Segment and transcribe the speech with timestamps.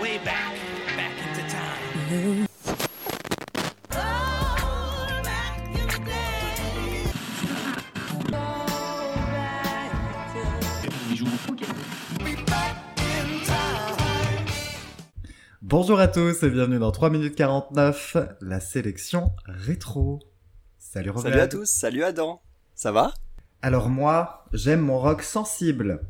[0.00, 0.52] way back,
[0.96, 2.46] back into time.
[15.62, 20.20] Bonjour à tous et bienvenue dans 3 minutes 49, la sélection rétro.
[20.78, 21.32] Salut Robert.
[21.32, 22.40] Salut à tous, salut Adam.
[22.74, 23.14] Ça va?
[23.62, 26.00] Alors moi, j'aime mon rock sensible.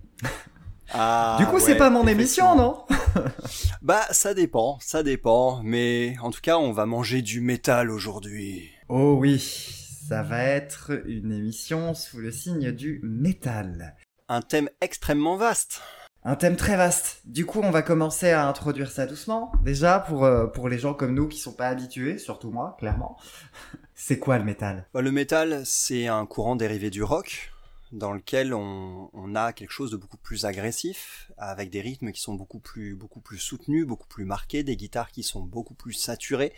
[0.92, 2.84] Ah, du coup, c'est pas mon émission, non
[3.82, 5.60] Bah, ça dépend, ça dépend.
[5.62, 8.70] Mais en tout cas, on va manger du métal aujourd'hui.
[8.88, 13.96] Oh oui, ça va être une émission sous le signe du métal.
[14.28, 15.80] Un thème extrêmement vaste.
[16.24, 17.20] Un thème très vaste.
[17.24, 19.52] Du coup, on va commencer à introduire ça doucement.
[19.62, 23.16] Déjà, pour, euh, pour les gens comme nous qui sont pas habitués, surtout moi, clairement.
[23.94, 24.86] C'est quoi le métal?
[24.92, 27.52] Bah, le métal, c'est un courant dérivé du rock,
[27.96, 32.34] dans lequel on, a quelque chose de beaucoup plus agressif, avec des rythmes qui sont
[32.34, 32.98] beaucoup plus,
[33.38, 36.52] soutenus, beaucoup plus marqués, des guitares qui sont beaucoup plus saturées,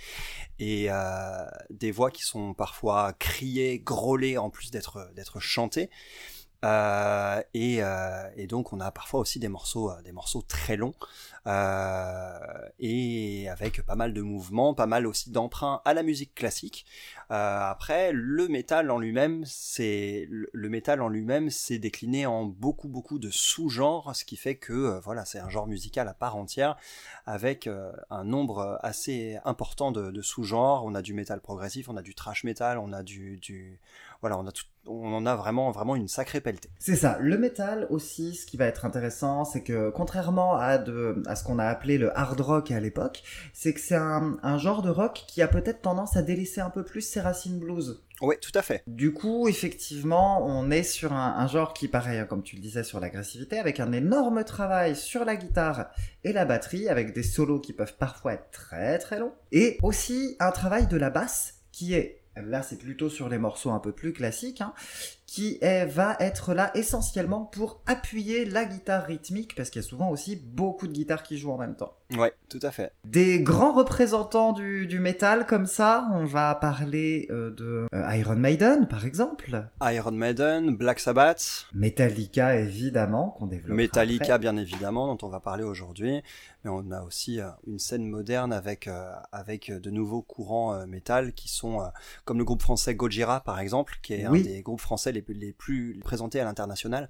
[0.59, 5.91] et euh, des voix qui sont parfois criées, grôlées, en plus d'être chantées.
[6.65, 9.93] Euh, et, euh, et donc on a parfois aussi des morceaux,
[10.49, 10.95] très longs
[11.47, 16.87] et avec pas mal de mouvements, pas mal aussi d'emprunts à la musique classique.
[17.31, 20.69] Euh, après, le métal en lui-même, c'est le
[21.01, 25.25] en lui-même, c'est décliné en beaucoup beaucoup de sous-genres, ce qui fait que euh, voilà,
[25.25, 26.77] c'est un genre musical à part entière
[27.27, 30.85] avec euh, un nombre assez important de, sous-genres.
[30.87, 33.81] On a du métal progressif, on a du thrash metal, on a du,
[34.21, 34.41] voilà,
[34.87, 36.71] on en a vraiment vraiment une sacrée pelletée.
[36.79, 37.19] C'est ça.
[37.21, 41.45] Le métal aussi, ce qui va être intéressant, c'est que contrairement à, de, à ce
[41.45, 44.91] qu'on a appelé le hard rock à l'époque, c'est que c'est un, un genre de
[44.91, 48.03] rock qui a peut-être tendance à délaisser un peu plus ses racines blues.
[48.21, 48.83] Oui, tout à fait.
[48.89, 52.83] Du coup, effectivement, on est sur un, un genre qui paraît, comme tu le disais,
[52.83, 55.91] sur l'agressivité, avec un énorme travail sur la guitare
[56.25, 60.37] et la batterie, avec des solos qui peuvent parfois être très très longs, et aussi
[60.41, 63.93] un travail de la basse qui est, là c'est plutôt sur les morceaux un peu
[63.93, 64.73] plus classiques, hein,
[65.29, 69.89] qui est, va être là essentiellement pour appuyer la guitare rythmique, parce qu'il y a
[69.89, 71.93] souvent aussi beaucoup de guitares qui jouent en même temps.
[72.17, 72.93] Ouais, tout à fait.
[73.05, 78.37] Des grands représentants du, du métal comme ça, on va parler euh, de euh, Iron
[78.37, 83.77] Maiden par exemple, Iron Maiden, Black Sabbath, Metallica évidemment qu'on développe.
[83.77, 86.23] Metallica bien évidemment dont on va parler aujourd'hui,
[86.65, 88.89] mais on a aussi euh, une scène moderne avec
[89.31, 91.81] avec de nouveaux courants métal qui sont
[92.25, 94.41] comme le groupe français Gojira par exemple, qui est Oui.
[94.41, 97.09] un des groupes français les plus, les plus présentés à l'international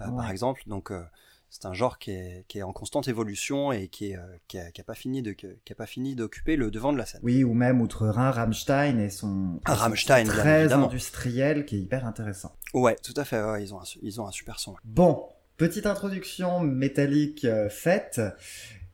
[0.00, 0.62] euh, par exemple.
[0.66, 1.02] Donc euh,
[1.50, 4.58] c'est un genre qui est, qui est en constante évolution et qui, est, euh, qui,
[4.74, 7.20] qui pas fini de qui a pas fini d'occuper le devant de la scène.
[7.22, 10.86] Oui, ou même outre-Rhin, Rammstein et son, Ah, son Rammstein, bien très évidemment.
[10.88, 12.54] industriel qui est hyper intéressant.
[12.74, 13.42] Ouais, tout à fait.
[13.42, 14.74] ouais, ils ont un, ils ont un super son.
[14.84, 15.26] Bon,
[15.56, 18.20] petite introduction métallique euh, faite.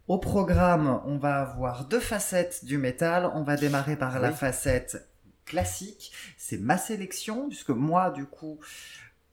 [0.07, 3.31] Au programme, on va avoir deux facettes du métal.
[3.35, 5.09] On va démarrer par la facette
[5.45, 6.13] classique.
[6.37, 8.59] C'est ma sélection, puisque moi, du coup,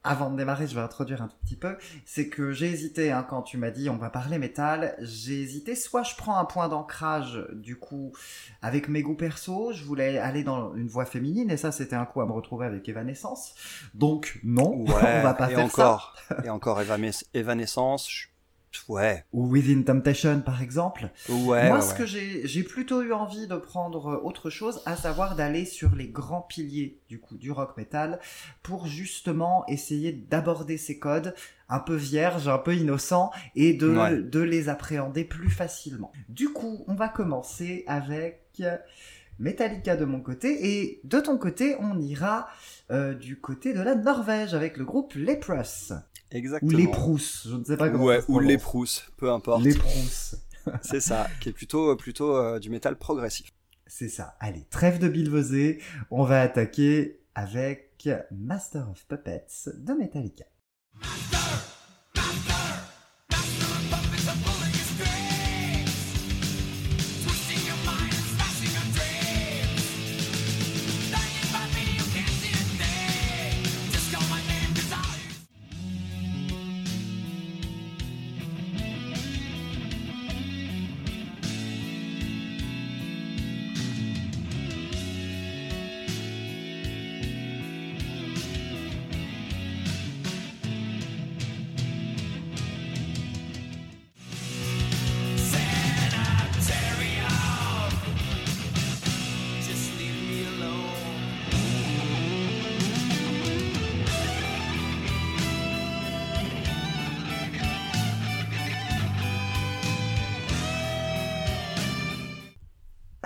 [0.04, 1.76] avant de démarrer, je vais introduire un tout petit peu.
[2.04, 5.76] C'est que j'ai hésité, hein, quand tu m'as dit on va parler métal, j'ai hésité.
[5.76, 8.12] Soit je prends un point d'ancrage, du coup,
[8.62, 9.72] avec mes goûts perso.
[9.72, 12.66] Je voulais aller dans une voie féminine, et ça, c'était un coup à me retrouver
[12.66, 13.54] avec Evanescence.
[13.94, 16.12] Donc, non, Ouais, on va pas et faire ça.
[16.44, 18.10] et encore Evanes- Evanescence.
[18.10, 18.26] je-
[18.88, 21.10] Ouais, ou Within Temptation par exemple.
[21.28, 24.80] ouais, Moi, ouais, ce que j'ai, j'ai plutôt eu envie de prendre euh, autre chose,
[24.86, 28.18] à savoir d'aller sur les grands piliers du coup du rock metal
[28.62, 31.34] pour justement essayer d'aborder ces codes
[31.68, 34.16] un peu vierges, un peu innocents et de, Ouais.
[34.22, 36.12] de les appréhender plus facilement.
[36.28, 38.62] Du coup, on va commencer avec
[39.38, 42.48] Metallica de mon côté et de ton côté, on ira
[42.90, 45.92] euh, du côté de la Norvège avec le groupe Leprous
[46.32, 46.76] ou Exactement.
[46.76, 49.62] les Prousses, je ne sais pas comment Ouais, ça se ou les prousses, peu importe.
[49.62, 50.36] Les Prousses.
[50.82, 53.52] C'est ça, qui est plutôt, plutôt euh, du métal progressif.
[53.86, 54.36] C'est ça.
[54.40, 55.80] Allez, trêve de bilvesé.
[56.10, 60.44] On va attaquer avec Master of Puppets de Metallica.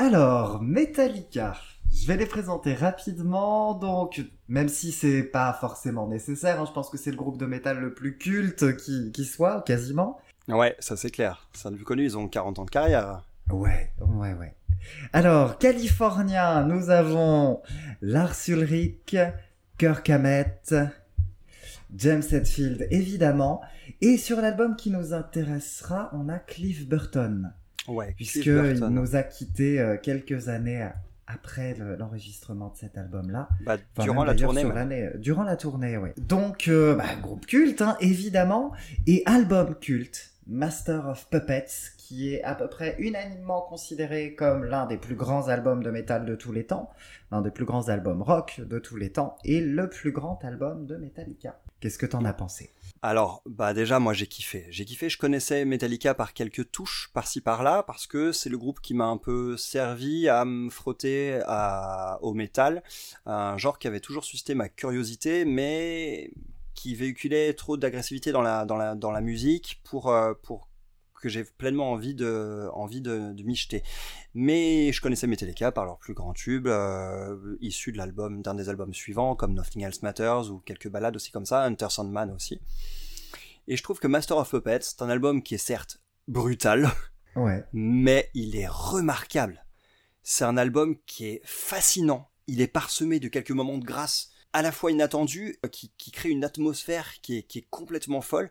[0.07, 1.57] Alors, Metallica.
[1.93, 6.91] Je vais les présenter rapidement, donc même si c'est pas forcément nécessaire, hein, je pense
[6.91, 10.21] que c'est le groupe de métal le plus culte qui, qui soit, quasiment.
[10.47, 11.49] Ouais, ça c'est clair.
[11.55, 13.27] C'est un plus connu, ils ont 40 ans de carrière.
[13.51, 14.55] Ouais, ouais, ouais.
[15.13, 17.61] Alors, Californien, nous avons
[18.01, 19.17] Lars Ulrich,
[19.77, 20.73] Kirk Hammett,
[21.97, 23.61] James Hetfield, évidemment.
[24.01, 27.53] Et sur l'album qui nous intéressera, on a Cliff Burton.
[27.89, 30.89] Ouais, Puisqu'il nous a quittés euh, quelques années
[31.27, 33.49] après l'enregistrement de cet album-là.
[33.65, 34.65] Bah, durant la tournée.
[34.65, 36.11] Euh, durant la tournée, oui.
[36.19, 38.73] Donc, euh, bah, groupe culte, hein, évidemment.
[39.07, 44.87] Et album culte, Master of Puppets, qui est à peu près unanimement considéré comme l'un
[44.87, 46.91] des plus grands albums de métal de tous les temps,
[47.33, 50.87] l'un des plus grands albums rock de tous les temps, et le plus grand album
[50.87, 51.59] de Metallica.
[51.81, 52.71] Qu'est-ce que t'en as pensé?
[53.03, 54.67] Alors, bah déjà, moi j'ai kiffé.
[54.71, 58.81] J'ai kiffé, je connaissais Metallica par quelques touches par-ci par-là, parce que c'est le groupe
[58.81, 61.41] qui m'a un peu servi à me frotter
[62.21, 62.83] au métal,
[63.27, 66.31] un genre qui avait toujours suscité ma curiosité, mais
[66.75, 70.69] qui véhiculait trop d'agressivité dans la, musique pour, euh, pour
[71.27, 73.83] que j'ai pleinement envie de, envie de, de m'y jeter.
[74.33, 78.69] Mais je connaissais Metallica par leurs plus grands tubes, euh, issus de l'album, d'un des
[78.69, 82.61] albums suivants, comme Nothing Else Matters ou quelques ballades aussi comme ça, Hunter Sandman aussi.
[83.67, 86.89] Et je trouve que Master of Puppets, c'est un album qui est certes brutal,
[87.37, 87.65] ouais.
[87.73, 89.67] mais il est remarquable.
[90.23, 92.31] C'est un album qui est fascinant.
[92.47, 96.31] Il est parsemé de quelques moments de grâce à la fois inattendu, euh, qui, crée
[96.31, 98.51] une atmosphère qui est, complètement folle,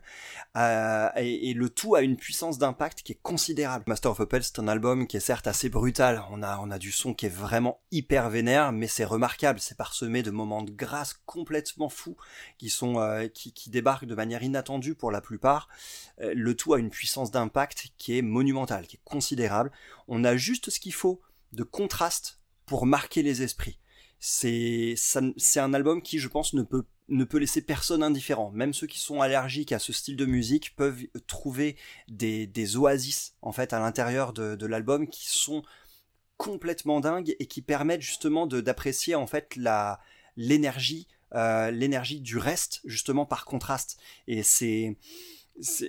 [0.56, 3.86] euh, et, le tout a une puissance d'impact qui est considérable.
[3.88, 7.12] Master of Puppets, c'est un album qui est certes assez brutal, on a, du son
[7.12, 11.88] qui est vraiment hyper vénère, mais c'est remarquable, c'est parsemé de moments de grâce complètement
[11.88, 12.16] fous,
[12.56, 15.68] qui euh, qui, débarquent de manière inattendue pour la plupart.
[16.20, 19.72] le tout a une puissance d'impact qui est monumentale, qui est considérable.
[20.06, 21.20] On a juste ce qu'il faut
[21.50, 23.80] de contraste pour marquer les esprits
[24.18, 24.96] c'est
[25.56, 28.50] un album qui je pense ne peut ne peut laisser personne indifférent.
[28.50, 31.76] Même ceux qui sont allergiques à ce style de musique peuvent trouver
[32.08, 35.62] des, des oasis en fait à l'intérieur de, de l'album qui sont
[36.36, 40.00] complètement dingues et qui permettent justement d'apprécier en fait la
[40.36, 44.96] l'énergie euh, l'énergie du reste justement par contraste et c'est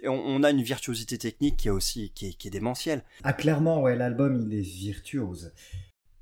[0.06, 3.04] on, a une virtuosité technique qui est aussi qui est, qui est démentielle.
[3.24, 5.52] Ah clairement ouais l'album il est virtuose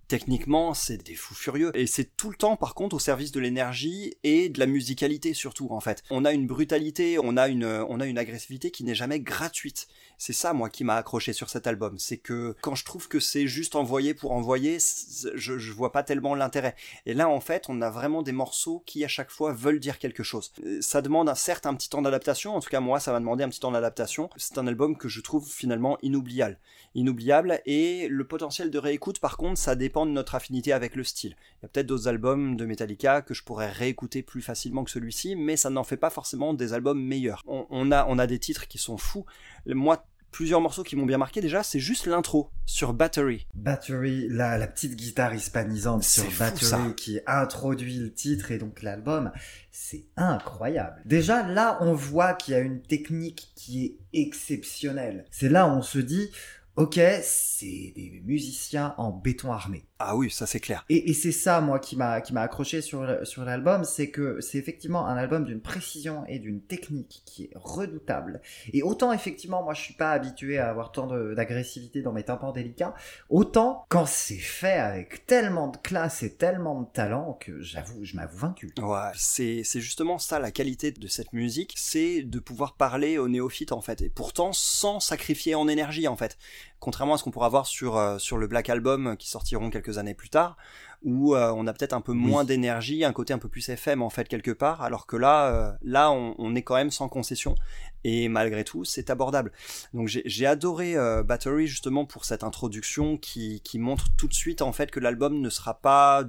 [0.07, 1.71] techniquement, c'est des fous furieux.
[1.73, 5.33] Et c'est tout le temps, par contre, au service de l'énergie et de la musicalité,
[5.33, 6.03] surtout, en fait.
[6.09, 9.87] On a une brutalité, on a une, on a une agressivité qui n'est jamais gratuite.
[10.17, 11.97] C'est ça, moi, qui m'a accroché sur cet album.
[11.99, 16.03] C'est que quand je trouve que c'est juste envoyé pour envoyer, je, je vois pas
[16.03, 16.75] tellement l'intérêt.
[17.05, 19.99] Et là, en fait, on a vraiment des morceaux qui, à chaque fois, veulent dire
[19.99, 20.53] quelque chose.
[20.63, 22.55] Euh, ça demande, un, certes, un petit temps d'adaptation.
[22.55, 24.29] En tout cas, moi, ça m'a demandé un petit temps d'adaptation.
[24.37, 26.59] C'est un album que je trouve finalement inoubliable.
[26.95, 27.61] Inoubliable.
[27.65, 31.35] Et le potentiel de réécoute, par contre, ça dépend de notre affinité avec le style.
[31.57, 34.91] Il y a peut-être d'autres albums de Metallica que je pourrais réécouter plus facilement que
[34.91, 37.43] celui-ci, mais ça n'en fait pas forcément des albums meilleurs.
[37.47, 39.25] On, a, on a des titres qui sont fous.
[39.67, 43.47] Moi, plusieurs morceaux qui m'ont bien marqué déjà, c'est juste l'intro sur Battery.
[43.53, 49.31] Battery, la, la petite guitare hispanisante sur Battery qui introduit le titre et donc l'album,
[49.71, 51.01] c'est incroyable.
[51.05, 55.25] Déjà là, on voit qu'il y a une technique qui est exceptionnelle.
[55.31, 56.29] C'est là où on se dit,
[56.75, 59.85] ok, c'est des musiciens en béton armé.
[59.99, 60.83] Ah oui, ça c'est clair.
[60.89, 64.57] Et, c'est ça, moi, qui m'a qui m'a accroché sur sur l'album, c'est que c'est
[64.57, 68.41] effectivement un album d'une précision et d'une technique qui est redoutable.
[68.73, 72.51] Et autant effectivement, moi, je suis pas habitué à avoir tant d'agressivité dans mes tympans
[72.51, 72.93] délicats,
[73.29, 78.17] autant quand c'est fait avec tellement de classe et tellement de talent que j'avoue, je
[78.17, 78.73] m'avoue vaincu.
[78.77, 83.29] Ouais, c'est c'est justement ça la qualité de cette musique, c'est de pouvoir parler aux
[83.29, 86.37] néophytes en fait, et pourtant sans sacrifier en énergie en fait
[86.85, 89.97] contrairement à ce qu'on pourra voir sur, euh, sur le Black Album qui sortiront quelques
[89.97, 90.55] années plus tard,
[91.05, 94.01] où euh, on a peut-être un peu moins d'énergie, un côté un peu plus FM
[94.01, 97.55] en fait quelque part, alors que là, euh, là on, est quand même sans concession
[98.03, 99.51] et malgré tout c'est abordable.
[99.93, 104.71] Donc j'ai adoré Battery justement pour cette introduction qui, qui montre tout de suite en
[104.71, 106.23] fait que l'album ne sera pas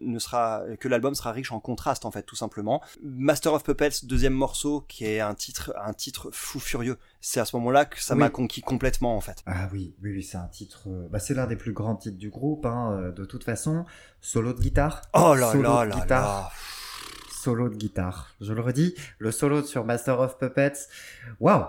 [0.00, 2.82] ne sera que l'album sera riche en contraste en fait tout simplement.
[3.02, 6.98] Master of Puppets deuxième morceau qui est un titre un titre fou furieux.
[7.20, 9.42] C'est à ce moment-là que ça m'a conquis complètement en fait.
[9.46, 10.88] Ah oui oui, oui, c'est un titre.
[10.88, 13.84] Euh, bah, c'est l'un des plus grands titres du groupe, hein, euh, de toute façon.
[14.20, 15.02] Solo de guitare.
[15.14, 16.50] Oh là là là là.
[17.30, 18.34] Solo de guitare.
[18.40, 20.88] Je le redis, le solo sur Master of Puppets.
[21.40, 21.66] Waouh.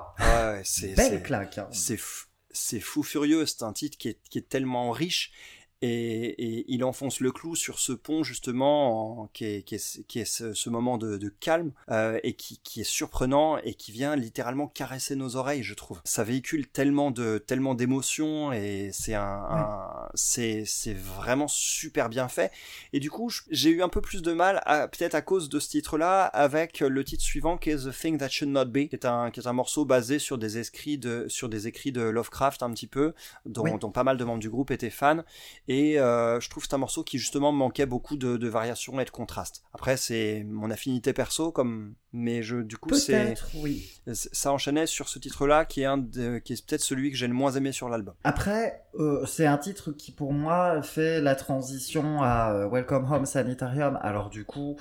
[0.64, 1.58] c'est belle claque.
[1.58, 1.68] Hein.
[1.72, 3.46] C'est fou furieux.
[3.46, 5.32] C'est un titre qui est, qui est tellement riche
[5.82, 10.26] Et, il enfonce le clou sur ce pont justement qui est, qui est, qui est
[10.26, 14.68] ce, moment de, de calme euh, et qui, qui, est surprenant et qui vient littéralement
[14.68, 16.02] caresser nos oreilles, je trouve.
[16.04, 22.52] Ça véhicule tellement de tellement d'émotions et c'est un, un c'est vraiment super bien fait.
[22.94, 25.70] Et du coup, j'ai eu un peu plus de mal, peut-être à cause de ce
[25.70, 29.06] titre-là, avec le titre suivant qui est The Thing That Should Not Be, qui est
[29.06, 32.64] un qui est un morceau basé sur des écrits de sur des écrits de Lovecraft
[32.64, 33.14] un petit peu,
[33.46, 35.24] dont, dont pas mal de membres du groupe étaient fans.
[35.70, 39.00] Et euh, je trouve que c'est un morceau qui justement manquait beaucoup de, de variations
[39.00, 39.62] et de contrastes.
[39.72, 43.88] Après, c'est mon affinité perso, comme mais je du coup c'est oui.
[44.12, 46.04] ça enchaînait sur ce titre-là qui est un
[46.44, 48.16] qui est peut-être celui que j'ai le moins aimé sur l'album.
[48.24, 53.28] Après, euh, c'est un titre qui pour moi fait la transition à euh, Welcome Home
[53.28, 54.00] Sanitarium.
[54.02, 54.76] Alors du coup,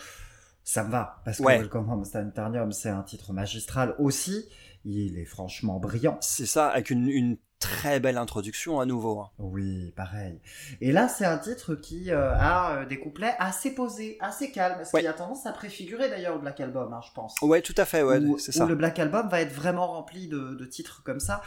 [0.64, 4.48] ça me va parce que Welcome Home Sanitarium c'est un titre magistral aussi.
[4.84, 6.18] Il est franchement brillant.
[6.20, 9.20] C'est ça, avec une, une très belle introduction à nouveau.
[9.20, 9.30] Hein.
[9.38, 10.40] Oui, pareil.
[10.80, 14.84] Et là, c'est un titre qui euh, a euh, des couplets assez posés, assez calmes,
[14.84, 17.34] ce qui a tendance à préfigurer d'ailleurs le Black Album, hein, je pense.
[17.42, 18.66] Ouais, tout à fait, ouais, c'est ça.
[18.66, 21.40] le Black Album va être vraiment rempli de, titres comme ça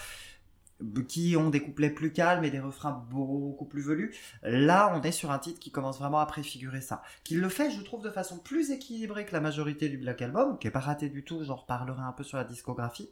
[1.07, 4.15] qui ont des couplets plus calmes et des refrains beaucoup plus velus.
[4.43, 7.01] Là, on est sur un titre qui commence vraiment à préfigurer ça.
[7.23, 10.57] Qui le fait, je trouve, de façon plus équilibrée que la majorité du Black Album,
[10.57, 13.09] qui est pas raté du tout, j'en reparlerai un peu sur la discographie.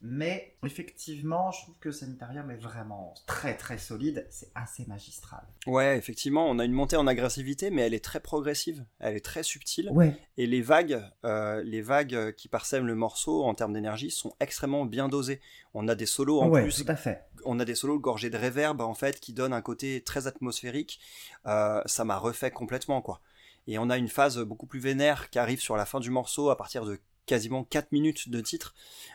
[0.00, 5.42] Mais effectivement, je trouve que Sanitarium est vraiment très très solide, c'est assez magistral.
[5.66, 9.24] Ouais, effectivement, on a une montée en agressivité, mais elle est très progressive, elle est
[9.24, 9.90] très subtile.
[9.92, 10.14] Ouais.
[10.36, 14.84] Et les vagues, euh, les vagues qui parsèment le morceau en termes d'énergie sont extrêmement
[14.84, 15.40] bien dosées.
[15.72, 16.84] On a des solos en ouais, plus.
[16.84, 17.24] Tout à fait.
[17.44, 21.00] On a des solos gorgés de réverb en fait qui donnent un côté très atmosphérique.
[21.46, 23.20] Euh, ça m'a refait complètement quoi.
[23.66, 26.50] Et on a une phase beaucoup plus vénère qui arrive sur la fin du morceau
[26.50, 28.74] à partir de quasiment 4 minutes de titre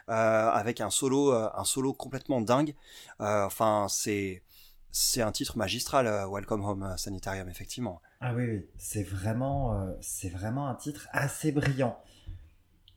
[0.09, 0.13] euh,
[0.49, 2.75] avec un solo euh, un solo complètement dingue
[3.21, 4.43] euh, enfin c'est
[4.91, 8.65] c'est un titre magistral Welcome Home Sanitarium effectivement ah oui, oui.
[8.77, 11.99] c'est vraiment c'est vraiment un titre assez brillant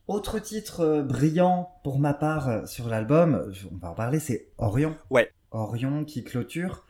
[0.07, 5.31] autre titre brillant pour ma part sur l'album on va en parler c'est Orion ouais
[5.51, 6.85] Orion qui clôture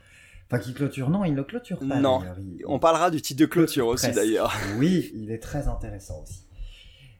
[0.50, 2.00] Enfin, qui clôture, non, il ne clôture pas.
[2.00, 2.22] Non,
[2.66, 4.54] on parlera du titre de clôture aussi d'ailleurs.
[4.76, 6.43] Oui, il est très intéressant aussi.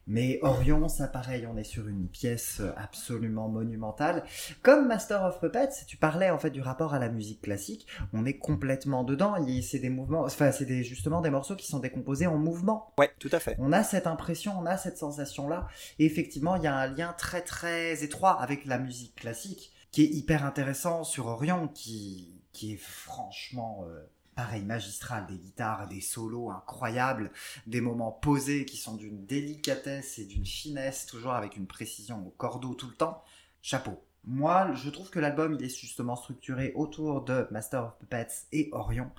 [0.07, 4.23] Mais Orion, ça pareil, on est sur une pièce absolument monumentale.
[4.61, 8.25] Comme Master of Puppets, tu parlais en fait du rapport à la musique classique, on
[8.25, 9.35] est complètement dedans.
[9.61, 12.93] C'est des mouvements, enfin c'est des, justement des morceaux qui sont décomposés en mouvement.
[12.99, 13.55] Ouais, tout à fait.
[13.59, 15.67] On a cette impression, on a cette sensation là.
[15.99, 20.03] Et effectivement, il y a un lien très très étroit avec la musique classique qui
[20.03, 24.05] est hyper intéressant sur Orion, qui qui est franchement euh,
[24.35, 27.31] pareil magistral, des guitares, des solos incroyables,
[27.67, 32.31] des moments posés qui sont d'une délicatesse et d'une finesse, toujours avec une précision au
[32.31, 33.23] cordeau tout le temps.
[33.61, 34.03] Chapeau.
[34.25, 38.69] Moi, je trouve que l'album, il est justement structuré autour de Master of Puppets et
[38.71, 39.09] Orion.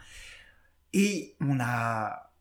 [0.93, 2.33] Et on a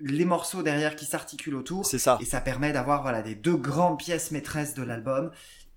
[0.00, 1.86] les morceaux derrière qui s'articulent autour.
[1.86, 2.18] C'est ça.
[2.20, 5.30] Et ça permet d'avoir voilà, des deux grandes pièces maîtresses de l'album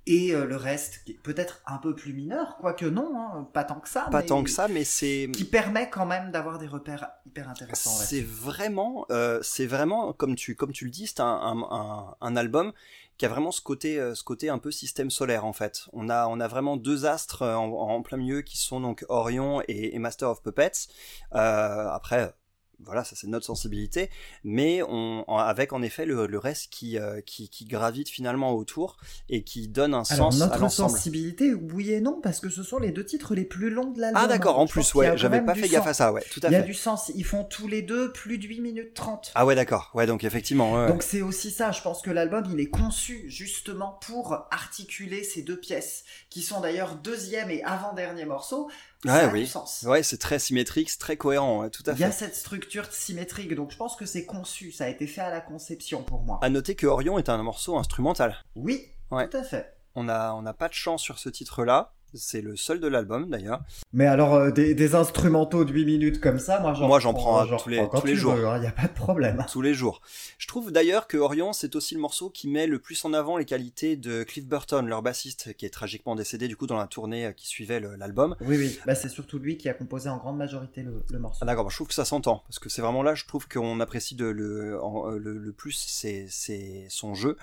[0.08, 3.64] et euh, le reste qui est peut-être un peu plus mineur, quoique non, hein, pas
[3.64, 4.08] tant que ça.
[4.12, 7.90] Pas tant que ça, mais c'est qui permet quand même d'avoir des repères hyper intéressants.
[7.90, 12.36] C'est vraiment, euh, c'est vraiment comme tu comme tu le dis, c'est un, un, un,
[12.36, 12.72] album
[13.18, 15.88] qui a vraiment ce côté euh, ce côté un peu système solaire en fait.
[15.94, 19.62] On a on a vraiment deux astres en, en plein milieu qui sont donc Orion
[19.68, 20.88] et, et Master of Puppets.
[21.32, 22.34] après
[22.80, 24.10] voilà, ça c'est notre sensibilité,
[24.44, 28.98] mais on, avec en effet le, le reste qui, euh, qui, qui, gravite finalement autour
[29.30, 30.92] et qui donne un Alors, sens notre à l'ensemble.
[30.92, 34.00] sensibilité, oui et non, parce que ce sont les deux titres les plus longs de
[34.02, 34.22] l'album.
[34.24, 36.56] Ah d'accord, en plus, ouais, j'avais pas fait gaffe à ça, ouais, tout à fait.
[36.56, 39.32] Il y a du sens, ils font tous les deux plus de 8 minutes 30.
[39.36, 40.74] Ah ouais, d'accord, ouais, donc effectivement.
[40.74, 45.24] Ouais, donc c'est aussi ça, je pense que l'album il est conçu justement pour articuler
[45.24, 48.70] ces deux pièces, qui sont d'ailleurs deuxième et avant-dernier morceau,
[49.06, 49.52] Ouais, oui.
[49.84, 52.00] Ouais, c'est très symétrique, c'est très cohérent, tout à fait.
[52.00, 55.08] Il y a cette structure symétrique, donc je pense que c'est conçu, ça a été
[55.08, 56.40] fait à la conception pour moi.
[56.42, 58.44] À noter que Orion est un morceau instrumental.
[58.56, 59.30] Oui, ouais.
[59.30, 59.78] tout à fait.
[59.96, 61.94] On a, on n'a pas de chant sur ce titre-là.
[62.16, 63.62] C'est le seul de l'album d'ailleurs.
[63.94, 67.46] Mais alors euh, des, instrumentaux de 8 minutes comme ça, moi j'en moi, j'en prends,
[67.58, 68.36] tous les, tous les jours.
[68.38, 69.44] Il hein, n'y a pas de problème.
[69.52, 70.02] Tous les jours.
[70.38, 73.38] Je trouve d'ailleurs que Orion c'est aussi le morceau qui met le plus en avant
[73.38, 76.88] les qualités de Cliff Burton, leur bassiste, qui est tragiquement décédé du coup dans la
[76.88, 78.36] tournée euh, qui suivait l'album.
[78.42, 81.40] Oui oui, bah, c'est surtout lui qui a composé en grande majorité le, morceau.
[81.42, 83.80] Ah, d'accord, je trouve que ça s'entend parce que c'est vraiment là, je trouve qu'on
[83.80, 87.38] apprécie de, le, euh, le, le, plus c'est son jeu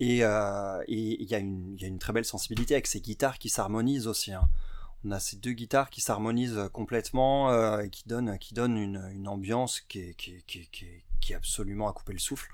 [0.00, 4.32] et il y, a une, très belle sensibilité avec ses guitares qui s'harmonisent aussi.
[4.32, 4.48] Hein
[5.04, 8.28] On a ces deux guitares qui s'harmonisent complètement euh, et qui donnent,
[8.76, 12.50] une, ambiance qui est, absolument à couper le souffle.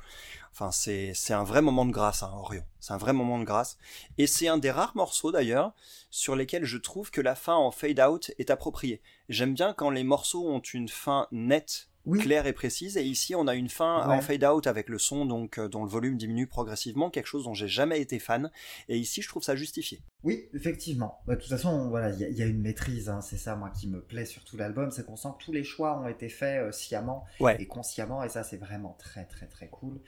[0.53, 2.65] Enfin, c'est, un vrai moment de grâce, hein, Orion.
[2.79, 3.79] C'est un vrai moment de grâce.
[4.19, 5.73] Et c'est un des rares morceaux, d'ailleurs,
[6.11, 9.01] sur lesquels je trouve que la fin en fade out est appropriée.
[9.29, 12.19] J'aime bien quand les morceaux ont une fin nette Oui.
[12.19, 12.97] claire et précise.
[12.97, 14.15] Et ici, on a une fin Ouais.
[14.17, 17.45] en fade out avec le son donc euh, dont le volume diminue progressivement, quelque chose
[17.45, 18.51] dont j'ai jamais été fan.
[18.89, 20.01] Et ici, je trouve ça justifié.
[20.23, 21.21] Oui, effectivement.
[21.27, 23.09] Bah, de toute façon, voilà, il y, a- il y a une maîtrise.
[23.09, 25.53] hein, c'est ça, moi, qui me plaît sur tout l'album, c'est qu'on sent que tous
[25.53, 27.57] les choix ont été faits euh, sciemment Ouais.
[27.61, 30.01] et consciemment, et ça, c'est vraiment très, très, très cool.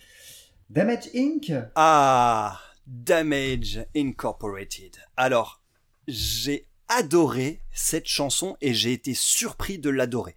[0.71, 1.53] Damage Inc.
[1.75, 4.97] Ah, Damage Incorporated.
[5.17, 5.61] Alors,
[6.09, 10.35] j'ai adoré cette chanson et j'ai été surpris de l'adorer.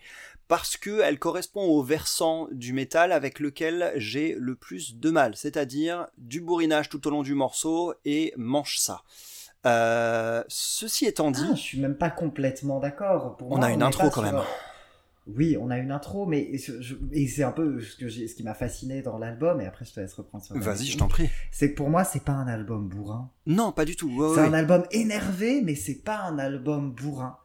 [0.48, 5.36] Parce que elle correspond au versant du métal avec lequel j'ai le plus de mal,
[5.36, 9.02] c'est-à-dire du bourrinage tout au long du morceau et manche ça.
[9.66, 13.36] Euh, ceci étant dit, Ah, je suis même pas complètement d'accord.
[13.38, 14.42] Pour On moi, a une intro quand sur- même.
[15.36, 16.52] Oui, on a une intro, mais
[17.12, 19.60] et c'est un peu ce que j'ai, ce qui m'a fasciné dans l'album.
[19.60, 20.56] Et après, je te laisse reprendre sur.
[20.56, 21.32] Vas-y, je t'en prie.
[21.52, 23.32] C'est que pour moi, c'est pas un album bourrin.
[23.48, 24.08] Non, pas du tout.
[24.16, 24.48] Ouais, c'est ouais.
[24.48, 27.38] un album énervé, mais c'est pas un album bourrin.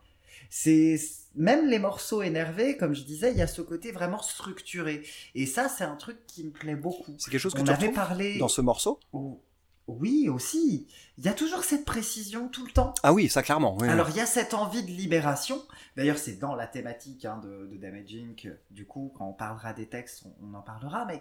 [0.51, 1.01] C'est
[1.35, 5.07] même les morceaux énervés, comme je disais, il y a ce côté vraiment structuré.
[5.35, 7.15] Et ça, c'est un truc qui me plaît beaucoup.
[7.19, 8.39] C'est quelque chose que On tu avait parlé.
[8.39, 8.99] dans ce morceau?
[9.13, 9.41] Oh,
[9.87, 10.87] Oui, aussi.
[11.19, 12.95] Il y a toujours cette précision tout le temps.
[13.03, 13.77] Ah oui, ça clairement.
[13.81, 13.89] oui.
[13.89, 15.61] Alors il y a cette envie de libération.
[15.97, 18.49] D'ailleurs, c'est dans la thématique hein, de, de Damage Inc.
[18.71, 21.05] Du coup, quand on parlera des textes, on, on en parlera.
[21.07, 21.21] Mais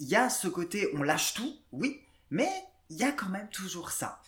[0.00, 2.48] il y a ce côté, on lâche tout, oui, mais
[2.90, 4.20] il y a quand même toujours ça.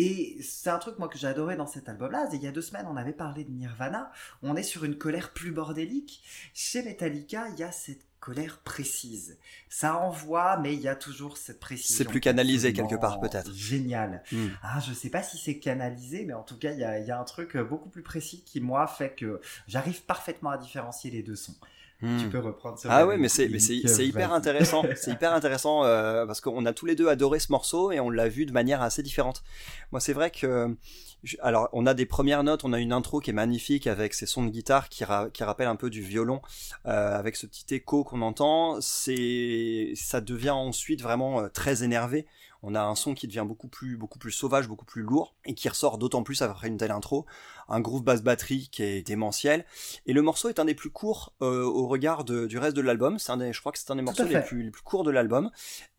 [0.00, 2.28] Et c'est un truc moi que adoré dans cet album-là.
[2.32, 4.12] Il y a deux semaines, on avait parlé de Nirvana.
[4.42, 6.22] On est sur une colère plus bordélique.
[6.54, 9.38] Chez Metallica, il y a cette colère précise.
[9.68, 11.96] Ça envoie, mais il y a toujours cette précision.
[11.96, 13.52] C'est plus canalisé quelque part, peut-être.
[13.52, 14.22] Génial.
[14.30, 14.50] Hmm.
[14.62, 17.10] Ah, je sais pas si c'est canalisé, mais en tout cas, il y a, y
[17.10, 21.10] a un truc euh, beaucoup plus précis qui, moi, fait que j'arrive parfaitement à différencier
[21.10, 21.56] les deux sons.
[22.00, 22.18] Hmm.
[22.20, 24.84] Tu peux reprendre sur Ah ouais, mais c'est mais c'est musique, c'est hyper intéressant.
[24.96, 28.08] C'est hyper intéressant euh, parce qu'on a tous les deux adoré ce morceau et on
[28.08, 29.42] l'a vu de manière assez différente.
[29.90, 30.76] Moi, c'est vrai que
[31.24, 34.14] je- alors on a des premières notes, on a une intro qui est magnifique avec
[34.14, 36.40] ces sons de guitare qui ra- qui rappellent un peu du violon
[36.86, 38.80] euh, avec ce petit écho qu'on entend.
[38.80, 42.26] C'est ça devient ensuite vraiment euh, très énervé.
[42.62, 45.54] On a un son qui devient beaucoup plus beaucoup plus sauvage, beaucoup plus lourd et
[45.54, 47.24] qui ressort d'autant plus après une telle intro.
[47.68, 49.64] Un groove basse batterie qui est démentiel.
[50.06, 52.80] Et le morceau est un des plus courts euh, au regard de- du reste de
[52.80, 53.18] l'album.
[53.18, 55.04] C'est un des, je crois que c'est un des morceaux les plus, les plus courts
[55.04, 55.50] de l'album.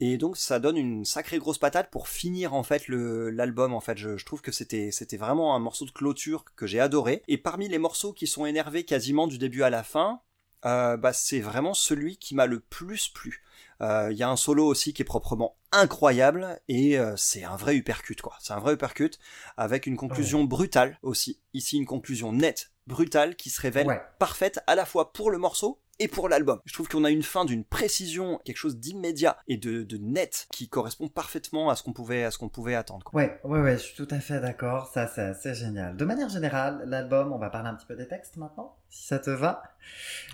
[0.01, 3.73] Et donc ça donne une sacrée grosse patate pour finir en fait le l'album.
[3.73, 6.79] En fait, je, je trouve que c'était c'était vraiment un morceau de clôture que j'ai
[6.81, 7.23] adoré.
[7.29, 10.19] Et parmi les morceaux qui sont énervés quasiment du début à la fin,
[10.65, 13.43] euh, bah c'est vraiment celui qui m'a le plus plu.
[13.81, 17.55] Euh, Il y a un solo aussi qui est proprement incroyable et euh, c'est un
[17.55, 18.35] vrai uppercut quoi.
[18.39, 19.11] C'est un vrai uppercut
[19.57, 21.39] avec une conclusion brutale aussi.
[21.53, 24.01] Ici une conclusion nette, brutale qui se révèle Ouais.
[24.19, 26.59] parfaite à la fois pour le morceau et pour l'album.
[26.65, 30.47] Je trouve qu'on a une fin d'une précision, quelque chose d'immédiat et de, de net
[30.51, 33.03] qui correspond parfaitement à ce qu'on pouvait à ce qu'on pouvait attendre.
[33.03, 33.21] quoi.
[33.21, 34.87] Ouais, ouais, ouais, je suis tout à fait d'accord.
[34.93, 35.95] Ça, ça c'est génial.
[35.97, 39.19] De manière générale, l'album, on va parler un petit peu des textes maintenant, si ça
[39.19, 39.61] te va.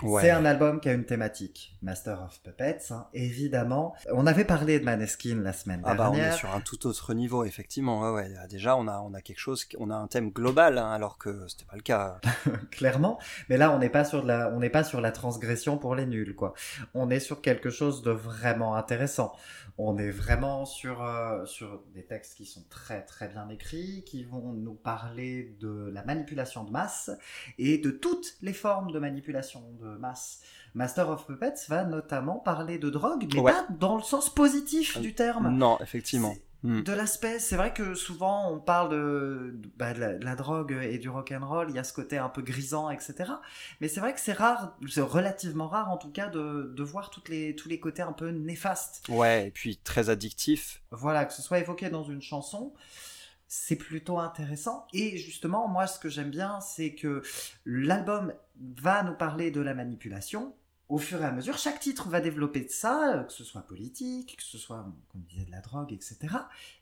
[0.01, 0.21] Ouais.
[0.23, 1.75] C'est un album qui a une thématique.
[1.81, 3.93] Master of Puppets, hein, évidemment.
[4.11, 6.35] On avait parlé de Maneskin la semaine Ah bah on est dernière.
[6.35, 8.01] sur un tout autre niveau effectivement.
[8.01, 8.33] Ouais, ouais.
[8.49, 11.47] Déjà on a on a quelque chose, on a un thème global hein, alors que
[11.47, 12.19] c'était pas le cas.
[12.71, 13.19] clairement.
[13.49, 15.95] Mais là, on n'est pas sur de la, on n'est pas sur la transgression pour
[15.95, 16.53] les nuls, quoi.
[16.93, 19.33] On est sur quelque chose de vraiment intéressant.
[19.77, 24.23] On est vraiment sur euh, sur des textes qui sont très très bien écrits, qui
[24.23, 27.11] vont nous parler de la manipulation de masse
[27.57, 30.41] et de toutes les formes de manipulation de masse.
[30.75, 33.51] Master of Puppets va notamment parler de drogue, mais Ouais.
[33.51, 35.49] pas dans le sens positif du terme.
[35.55, 36.33] Non effectivement.
[36.65, 36.81] Hmm.
[36.81, 40.35] de l'aspect, c'est vrai que souvent on parle de, de- bah, de la, de la
[40.35, 43.33] drogue et du rock and roll, il y a ce côté un peu grisant, etc.
[43.81, 47.09] Mais c'est vrai que c'est rare, c'est relativement rare en tout cas de, de voir
[47.11, 49.03] toutes les, tous les côtés un peu néfastes.
[49.09, 50.81] Ouais et puis très addictif.
[50.91, 52.73] Voilà, que ce soit évoqué dans une chanson,
[53.47, 54.87] c'est plutôt intéressant.
[54.93, 57.21] Et justement, moi ce que j'aime bien, c'est que
[57.65, 58.33] l'album
[58.81, 60.55] va nous parler de la manipulation.
[60.87, 63.61] Au fur et à mesure, chaque titre va développer de ça, euh, que ce soit
[63.61, 66.17] politique, que ce soit, comme disait, de la drogue, etc.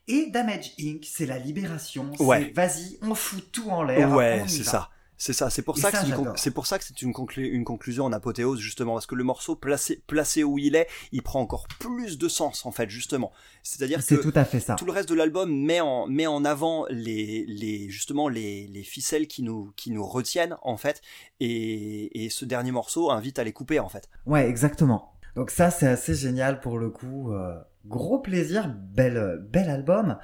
[0.08, 2.12] Et Damage Inc., c'est la libération.
[2.16, 2.52] c'est Ouais.
[2.54, 4.10] Vas-y, on fout tout en l'air.
[4.10, 4.90] Ouais c'est ça.
[5.16, 5.90] C'est ça, c'est pour ça,
[6.36, 9.22] c'est pour ça que c'est une, conclu- une conclusion en apothéose justement parce que le
[9.24, 13.30] morceau placé placé où il est, il prend encore plus de sens en fait justement.
[13.62, 14.74] C'est-à-dire C'est que tout à fait ça.
[14.74, 18.82] tout le reste de l'album met en met en avant les les justement les les
[18.82, 21.00] ficelles qui nous qui nous retiennent en fait
[21.40, 24.08] et et ce dernier morceau invite à les couper en fait.
[24.26, 25.12] Ouais, exactement.
[25.36, 27.32] Donc ça, c'est assez génial pour le coup.
[27.32, 27.54] euh,
[27.86, 30.16] gros plaisir, bel, bel album.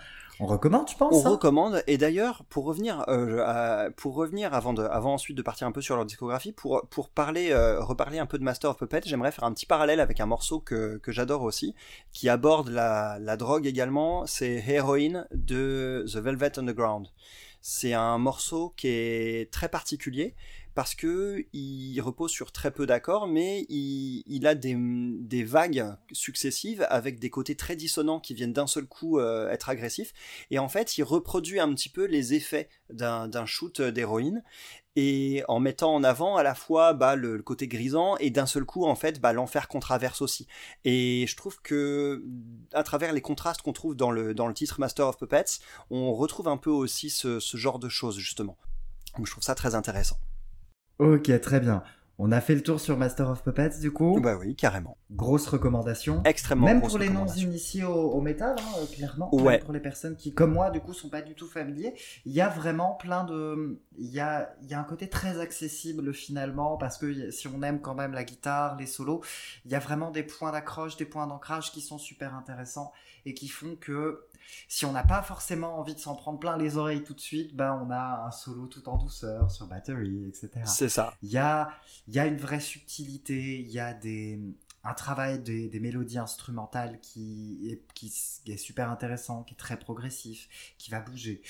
[0.43, 1.15] On recommande, je pense.
[1.15, 1.83] On hein recommande.
[1.87, 5.73] Et d'ailleurs, pour revenir, euh, à- pour revenir avant de, avant ensuite de partir un
[5.73, 9.03] peu sur leur discographie, pour pour parler, euh, reparler un peu de Master of Puppets,
[9.05, 11.75] j'aimerais faire un petit parallèle avec un morceau que que j'adore aussi,
[12.13, 14.25] qui aborde la la drogue également.
[14.27, 17.09] C'est Heroin de The Velvet Underground.
[17.63, 20.35] C'est un morceau qui est très particulier
[20.81, 27.21] parce que il repose sur très peu d'accords, mais il, a des, vagues successives avec
[27.21, 30.15] des côtés très dissonants qui viennent d'un seul coup euh, être agressifs.
[30.51, 34.43] Et en fait, il reproduit un petit peu les effets d'un shoot d'héroïne
[34.97, 38.65] et en mettant en avant à la fois bah, le, côté grisant et d'un seul
[38.65, 40.47] coup en fait bah, l'enfer contraverse aussi.
[40.87, 42.25] Et je trouve que
[42.73, 46.15] à travers les contrastes qu'on trouve dans le, dans le titre Master of Puppets, on
[46.15, 48.57] retrouve un peu aussi ce, ce genre de choses justement.
[49.19, 50.17] Donc je trouve ça très intéressant.
[51.01, 51.83] Ok, très bien.
[52.19, 54.21] On a fait le tour sur Master of Puppets, du coup.
[54.21, 54.99] Bah oui, carrément.
[55.11, 56.23] Grosse recommandation.
[56.27, 59.35] Extrêmement Même grosse pour les non-initiés au, au métal, hein, euh, clairement.
[59.35, 59.55] Ouais.
[59.55, 61.95] Même pour les personnes qui, comme moi, du coup, sont pas du tout familiers.
[62.27, 63.81] Il y a vraiment plein de.
[63.97, 67.63] Il y a, il y a un côté très accessible finalement, parce que si on
[67.63, 69.23] aime quand même la guitare, les solos,
[69.65, 72.93] il y a vraiment des points d'accroche, des points d'ancrage qui sont super intéressants
[73.25, 74.27] et qui font que
[74.69, 77.55] si on n'a pas forcément envie de s'en prendre plein les oreilles tout de suite,
[77.55, 80.51] ben on a un solo tout en douceur sur battery, etc.
[80.65, 81.15] C'est ça.
[81.23, 81.71] Il y a,
[82.09, 84.41] il y a une vraie subtilité, il y a des,
[84.85, 88.13] un travail des, des mélodies instrumentales qui est, qui
[88.47, 90.49] est super intéressant, qui est très progressif,
[90.79, 91.43] qui va bouger.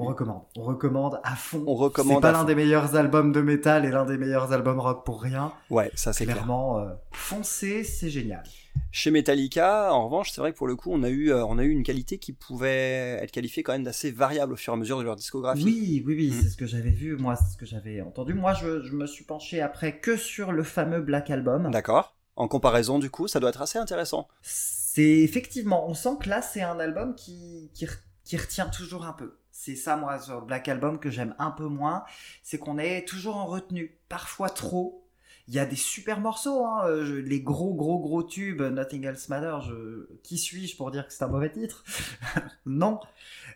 [0.00, 1.64] On recommande, on recommande à fond.
[1.66, 4.78] On recommande C'est pas l'un des meilleurs albums de métal et l'un des meilleurs albums
[4.78, 5.52] rock pour rien.
[5.70, 6.36] Ouais, ça c'est clair.
[6.36, 8.44] Clairement, euh, foncez, c'est génial.
[8.92, 11.58] Chez Metallica, en revanche, c'est vrai que pour le coup, on a eu, euh, on
[11.58, 14.76] a eu une qualité qui pouvait être qualifiée quand même d'assez variable au fur et
[14.76, 15.64] à mesure de leur discographie.
[15.64, 16.42] Oui, oui, oui, Mm.
[16.42, 18.34] c'est ce que j'avais vu, moi, c'est ce que j'avais entendu.
[18.34, 21.70] Moi, je, je me suis penché après que sur le fameux Black Album.
[21.72, 22.14] D'accord.
[22.36, 24.28] En comparaison, du coup, ça doit être assez intéressant.
[24.42, 29.38] C'est effectivement, on sent que là, c'est un album qui, qui retient toujours un peu.
[29.60, 32.04] C'est ça, moi, sur Black Album, que j'aime un peu moins.
[32.44, 35.04] C'est qu'on est toujours en retenue, parfois trop.
[35.48, 39.28] Il y a des super morceaux, hein, euh, les gros, gros, gros tubes, Nothing Else
[39.28, 39.62] Matters.
[39.62, 40.06] Je...
[40.22, 41.82] Qui suis-je pour dire que c'est un mauvais titre?
[42.66, 43.00] Non.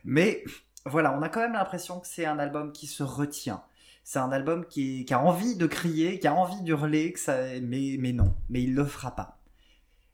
[0.03, 0.43] Mais
[0.87, 3.63] voilà, on a quand même l'impression que c'est un album qui se retient.
[4.03, 7.45] C'est un album qui, qui a envie de crier, qui a envie d'hurler, que ça...
[7.63, 9.39] mais, mais non, mais il le fera pas.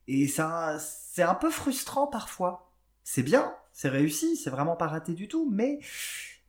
[0.07, 2.71] Et ça, c'est un peu frustrant parfois.
[3.05, 5.79] C'est bien, c'est réussi, c'est vraiment pas raté du tout, mais,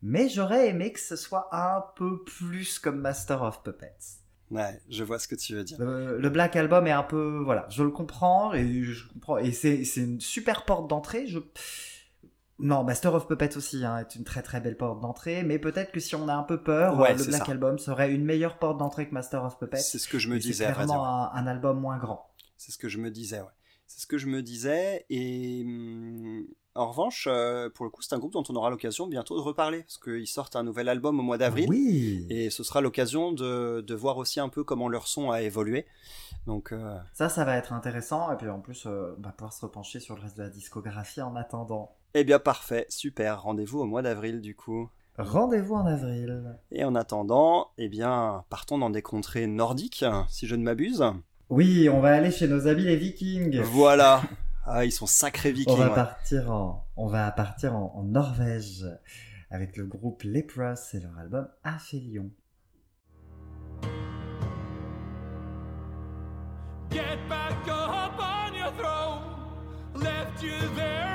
[0.02, 4.18] mais j'aurais aimé que ce soit un peu plus comme Master of Puppets.
[4.50, 5.78] Ouais, je vois ce que tu veux dire.
[5.80, 9.52] Le, le Black Album est un peu, voilà, je le comprends et je comprends et
[9.52, 11.28] c'est c'est une super porte d'entrée.
[11.28, 11.38] Je
[12.58, 15.92] non, Master of Puppets aussi hein, est une très très belle porte d'entrée, mais peut-être
[15.92, 17.52] que si on a un peu peur, Ouais, euh, le c'est Black ça.
[17.52, 19.78] Album serait une meilleure porte d'entrée que Master of Puppets.
[19.78, 20.96] C'est ce que je me C'est disais, à vrai dire.
[20.96, 22.30] clairement un, un album moins grand.
[22.58, 23.48] C'est ce que je me disais, ouais.
[23.88, 25.06] C'est ce que je me disais.
[25.10, 26.46] Et hum,
[26.80, 29.42] en revanche, euh, pour le coup, c'est un groupe dont on aura l'occasion bientôt de
[29.42, 31.68] reparler, parce qu'ils sortent un nouvel album au mois d'avril.
[31.70, 32.26] Oui.
[32.30, 35.86] Et ce sera l'occasion de, de voir aussi un peu comment leur son a évolué.
[36.48, 38.32] Donc, euh, Ça, ça va être intéressant.
[38.32, 40.50] Et puis en plus, euh, on va pouvoir se repencher sur le reste de la
[40.50, 41.92] discographie en attendant.
[42.14, 43.44] eh bien, parfait, super.
[43.44, 44.90] Rendez-vous au mois d'avril, du coup.
[45.18, 46.44] Rendez-vous en avril.
[46.72, 51.04] Et en attendant, eh bien, partons dans des contrées nordiques, si je ne m'abuse.
[51.50, 53.60] Oui, on va aller chez nos amis les Vikings.
[53.62, 54.22] Voilà.
[54.72, 55.78] Ah, ils sont sacrés On vikings.
[55.78, 55.96] va ouais.
[55.96, 58.86] partir en, on va partir en, en Norvège
[59.50, 62.30] avec le groupe Lepros et leur album Aphelion.
[66.92, 69.24] Get back up on your throne.
[69.96, 71.09] Left you there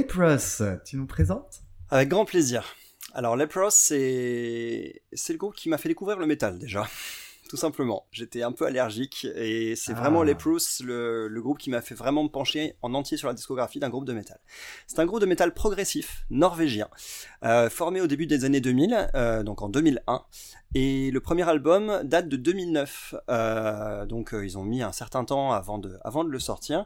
[0.00, 1.62] Lepros, tu nous présentes?
[1.88, 2.74] Avec grand plaisir.
[3.14, 6.86] Alors, Lepros, c'est le groupe qui m'a fait découvrir le métal déjà.
[7.48, 8.04] Tout simplement.
[8.10, 10.00] J'étais un peu allergique et c'est Ah.
[10.00, 13.32] vraiment Lepros, le, le groupe qui m'a fait vraiment me pencher en entier sur la
[13.34, 14.38] discographie d'un groupe de métal.
[14.86, 16.88] C'est un groupe de métal progressif norvégien,
[17.44, 20.26] euh, formé au début des années 2000, euh, donc en 2001,
[20.74, 25.52] Et le premier album date de 2009, euh, donc ils ont mis un certain temps
[25.52, 26.84] avant de, avant de le sortir.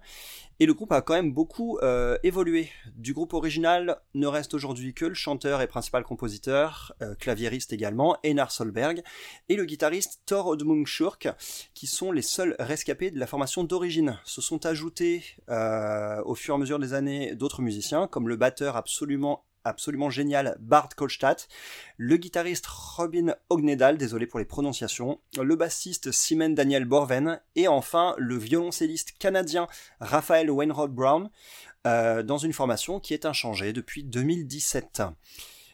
[0.62, 2.68] Et le groupe a quand même beaucoup euh, évolué.
[2.94, 8.18] Du groupe original ne reste aujourd'hui que le chanteur et principal compositeur, euh, claviériste également,
[8.24, 9.02] Einar Solberg,
[9.48, 11.28] et le guitariste Thor Oddmund Schurk,
[11.72, 14.18] qui sont les seuls rescapés de la formation d'origine.
[14.24, 18.36] Se sont ajoutés euh, au fur et à mesure des années d'autres musiciens, comme le
[18.36, 21.48] batteur absolument absolument génial Bart Kolstadt,
[21.96, 28.14] le guitariste Robin Ognedal, désolé pour les prononciations, le bassiste Simon Daniel Borven, et enfin
[28.18, 29.66] le violoncelliste canadien
[30.00, 31.30] Raphael Wainwright Brown,
[31.86, 35.02] euh, dans une formation qui est inchangée depuis 2017.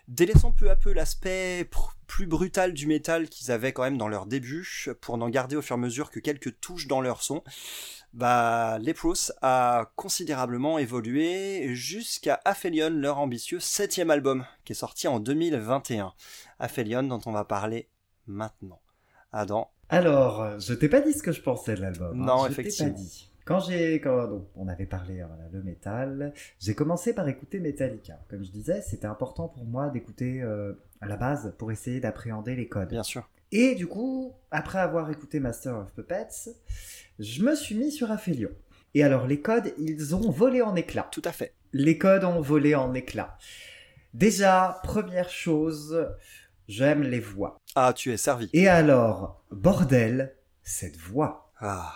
[0.09, 1.69] Délaissant peu à peu l'aspect
[2.07, 4.67] plus brutal du métal qu'ils avaient quand même dans leur début,
[5.01, 7.43] pour n'en garder au fur et à mesure que quelques touches dans leur son,
[8.13, 15.19] bah, Leprous a considérablement évolué jusqu'à Aphelion, leur ambitieux septième album, qui est sorti en
[15.19, 16.15] 2021.
[16.61, 17.89] Aphelion dont on va parler
[18.27, 18.81] maintenant.
[19.33, 22.23] Adam, Alors, euh, je t'ai pas dit ce que je pensais de l'album.
[22.23, 22.25] hein.
[22.25, 22.93] Non, je effectivement.
[22.93, 23.31] Pas dit.
[23.47, 27.61] Quand j'ai, quand donc, on avait parlé euh, voilà, le métal, j'ai commencé par écouter
[27.61, 28.19] Metallica.
[28.29, 32.57] Comme je disais, c'était important pour moi d'écouter euh, à la base pour essayer d'appréhender
[32.57, 32.89] les codes.
[32.89, 33.31] bien sûr.
[33.53, 36.51] Et du coup, après avoir écouté Master of Puppets,
[37.21, 38.51] je me suis mis sur Aphelion.
[38.95, 41.09] Et alors, les codes, ils ont volé en éclats.
[41.13, 41.55] Tout à fait.
[41.73, 43.39] Les codes ont volé en éclats.
[44.13, 46.09] Déjà, première chose,
[46.67, 47.61] j'aime les voix.
[47.77, 48.51] Ah, tu es servi.
[48.53, 51.53] Et alors, bordel, cette voix.
[51.61, 51.95] Ah,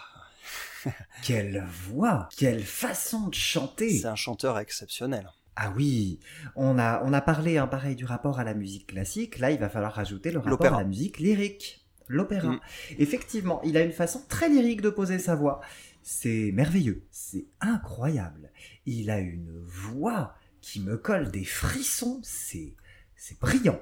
[1.23, 5.31] Quelle voix Quelle façon de chanter c'est un chanteur exceptionnel.
[5.57, 6.21] Ah oui,
[6.57, 9.59] on a, on a parlé hein, pareil du rapport à la musique classique, là il
[9.59, 12.53] va falloir rajouter le rapport à la musique lyrique, l'opéra.
[12.53, 12.61] Mm.
[12.99, 15.61] Effectivement, il a une façon très lyrique de poser sa voix.
[16.03, 18.51] C'est merveilleux, c'est incroyable.
[18.87, 22.75] Il a une voix qui me colle des frissons, c'est
[23.17, 23.81] c'est brillant.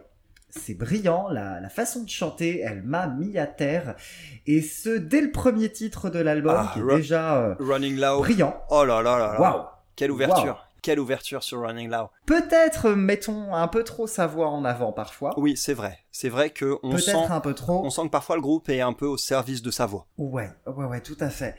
[0.51, 3.97] C'est brillant, la, la façon de chanter, elle m'a mis à terre.
[4.47, 8.21] Et ce, dès le premier titre de l'album, Ah, qui est déjà euh, Running Loud.
[8.23, 8.55] brillant.
[8.71, 9.81] Oh là là là là.
[9.95, 10.65] Quelle ouverture.
[10.81, 12.07] Quelle ouverture sur Running Loud.
[12.25, 15.35] Peut-être mettons un peu trop sa voix en avant parfois.
[15.37, 15.99] Oui, c'est vrai.
[16.13, 17.85] C'est vrai que on sent, un peu trop.
[17.85, 20.07] on sent que parfois le groupe est un peu au service de sa voix.
[20.17, 21.57] Ouais, ouais, ouais, tout à fait.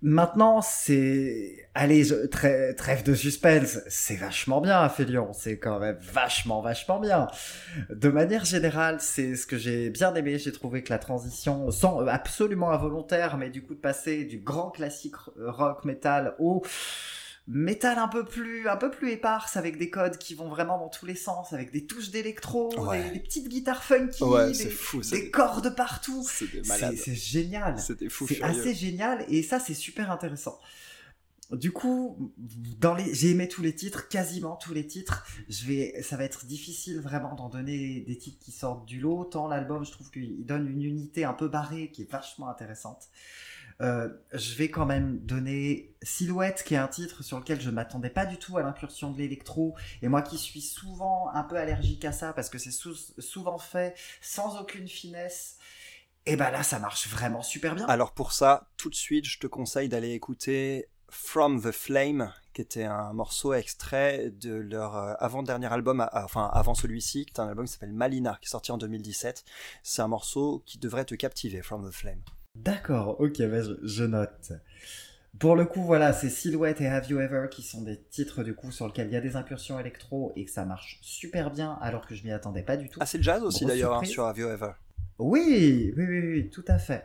[0.00, 1.68] Maintenant, c'est...
[1.74, 2.14] Allez, je...
[2.26, 7.26] trê- trêve de suspense, c'est vachement bien, Aphelion, c'est quand même vachement, vachement bien.
[7.90, 12.06] De manière générale, c'est ce que j'ai bien aimé, j'ai trouvé que la transition, sans
[12.06, 16.62] absolument involontaire, mais du coup de passer du grand classique rock metal au
[17.50, 20.90] métal un peu plus un peu plus éparse avec des codes qui vont vraiment dans
[20.90, 23.02] tous les sens avec des touches d'électro Ouais.
[23.04, 25.00] des, des petites guitares funky Ouais, des, fou.
[25.00, 26.22] des cordes partout.
[26.28, 27.78] c'est génial.
[27.78, 30.58] C'est assez génial et ça c'est super intéressant.
[31.50, 32.30] Du coup
[32.78, 35.26] dans les j'ai aimé tous les titres quasiment tous les titres.
[35.48, 39.24] Je vais ça va être difficile vraiment d'en donner des titres qui sortent du lot
[39.24, 43.08] tant l'album je trouve qu'il donne une unité un peu barrée qui est vachement intéressante
[43.80, 47.74] euh, je vais quand même donner Silhouette, qui est un titre sur lequel je ne
[47.74, 51.56] m'attendais pas du tout à l'incursion de l'électro, et moi qui suis souvent un peu
[51.56, 55.56] allergique à ça, parce que c'est sou- souvent fait sans aucune finesse,
[56.26, 57.86] et ben là ça marche vraiment super bien.
[57.86, 62.60] Alors pour ça, tout de suite, je te conseille d'aller écouter From the Flame, qui
[62.60, 67.40] était un morceau extrait de leur euh, avant-dernier album, à- enfin avant celui-ci, qui est
[67.40, 69.44] un album qui s'appelle Malina, qui est sorti en 2017.
[69.82, 72.20] C'est un morceau qui devrait te captiver, From the Flame.
[72.64, 74.52] D'accord, ok, bah, je, je note.
[75.38, 78.54] Pour le coup, voilà, c'est Silhouette et Have You Ever qui sont des titres du
[78.54, 81.78] coup sur lesquels il y a des incursions électro et que ça marche super bien
[81.80, 82.98] alors que je m'y attendais pas du tout.
[83.00, 84.72] Ah, c'est le jazz aussi d'ailleurs, hein, sur Have You Ever.
[85.18, 87.04] Oui, oui, oui, oui, tout à fait.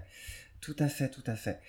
[0.62, 1.60] Tout à fait, tout à fait.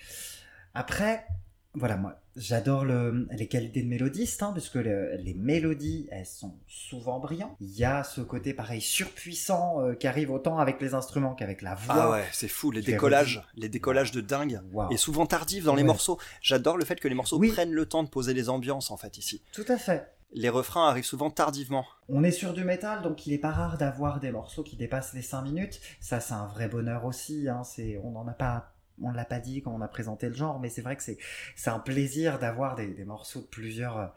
[0.73, 1.25] Après,
[1.73, 6.55] voilà, moi, j'adore le- les qualités de mélodiste, hein, puisque le- les mélodies, elles sont
[6.67, 7.55] souvent brillantes.
[7.61, 11.61] Il y a ce côté, pareil, surpuissant euh, qui arrive autant avec les instruments qu'avec
[11.61, 11.95] la voix.
[11.97, 14.61] Ah ouais, c'est fou, les décollages, les décollages de dingue.
[14.91, 16.19] Et souvent tardifs dans les morceaux.
[16.41, 17.51] J'adore le fait que les morceaux Oui.
[17.51, 19.41] prennent le temps de poser les ambiances en fait ici.
[19.51, 20.11] Tout à fait.
[20.33, 21.85] Les refrains arrivent souvent tardivement.
[22.09, 25.13] On est sur du métal, donc il est pas rare d'avoir des morceaux qui dépassent
[25.13, 25.79] les 5 minutes.
[26.01, 27.47] Ça, c'est un vrai bonheur aussi.
[27.47, 27.63] Hein.
[27.63, 30.59] C'est, on n'en a pas, on l'a pas dit quand on a présenté le genre,
[30.59, 31.17] mais c'est vrai que c'est,
[31.55, 34.13] c'est un plaisir d'avoir des, des morceaux de plusieurs,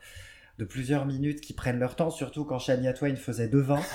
[0.58, 3.82] de plusieurs minutes qui prennent leur temps, surtout quand Shania Twain faisait devant.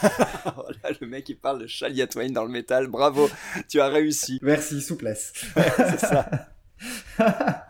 [0.58, 3.30] Oh là, le mec il parle de Shalia Twain dans le métal, bravo,
[3.70, 4.40] tu as réussi.
[4.42, 5.32] Merci, souplesse.
[5.56, 6.30] c'est ça.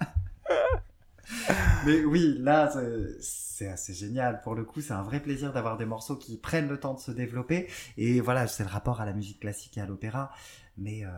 [1.85, 2.71] Mais oui, là,
[3.19, 4.41] c'est- assez génial.
[4.41, 6.99] Pour le coup, c'est un vrai plaisir d'avoir des morceaux qui prennent le temps de
[6.99, 7.69] se développer.
[7.97, 10.31] Et voilà, c'est le rapport à la musique classique et à l'opéra.
[10.77, 11.09] Mais euh,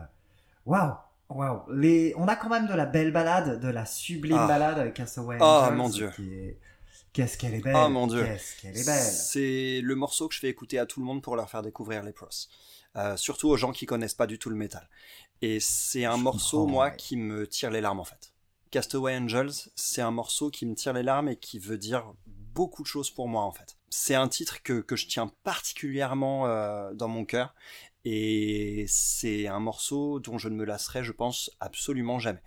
[0.64, 0.92] waouh,
[1.28, 1.62] waouh.
[1.72, 4.46] Les, on a quand même de la belle balade, de la sublime Ah.
[4.46, 6.10] balade avec Castaway Ah, Angels, mon Dieu.
[7.12, 7.74] Qu'est-ce qu'elle est belle.
[7.76, 8.22] Oh mon Dieu.
[8.24, 9.00] Qu'est-ce qu'elle est belle.
[9.02, 12.02] C'est le morceau que je fais écouter à tout le monde pour leur faire découvrir
[12.02, 12.28] les pros.
[12.96, 14.88] Euh, surtout aux gens qui connaissent pas du tout le métal.
[15.42, 16.96] Et c'est un Je morceau, moi, ouais.
[16.96, 18.32] qui me tire les larmes en fait.
[18.70, 22.82] Castaway Angels, c'est un morceau qui me tire les larmes et qui veut dire beaucoup
[22.82, 23.76] de choses pour moi en fait.
[23.90, 27.54] C'est un titre que, que je tiens particulièrement euh, dans mon cœur
[28.08, 32.42] et c'est un morceau dont je ne me lasserai, je pense, absolument jamais.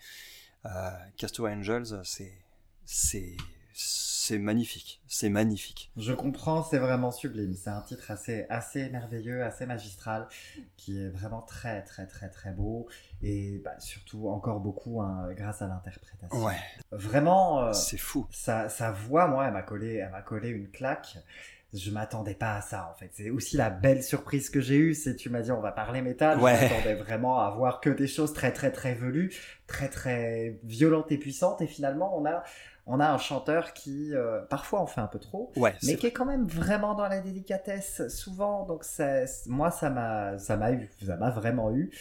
[0.65, 0.69] Euh,
[1.17, 2.31] Castaway Angels, c'est
[2.85, 3.35] c'est
[3.73, 5.91] c'est magnifique, c'est magnifique.
[5.97, 7.53] Je comprends, c'est vraiment sublime.
[7.55, 10.27] C'est un titre assez, assez merveilleux, assez magistral,
[10.77, 12.87] qui est vraiment très, très, très, très beau.
[13.21, 16.43] Et bah, surtout, encore beaucoup hein, grâce à l'interprétation.
[16.43, 16.57] Ouais,
[16.91, 18.27] Vraiment, euh, c'est fou.
[18.31, 21.17] sa, sa voix, moi, elle m'a collé, elle m'a collé une claque.
[21.73, 23.09] Je m'attendais pas à ça, en fait.
[23.13, 24.93] C'est aussi la belle surprise que j'ai eue.
[24.95, 26.39] C'est, tu m'as dit, on va parler métal.
[26.39, 26.55] Ouais.
[26.55, 29.31] Je m'attendais vraiment à voir que des choses très, très, très velues,
[29.67, 31.61] très, très violentes et puissantes.
[31.61, 32.43] Et finalement, on a,
[32.87, 36.07] on a un chanteur qui, euh, parfois, en fait un peu trop Ouais, mais qui
[36.07, 40.71] est quand même vraiment dans la délicatesse souvent donc ça, moi ça m'a ça m'a
[40.71, 41.91] eu ça m'a vraiment eu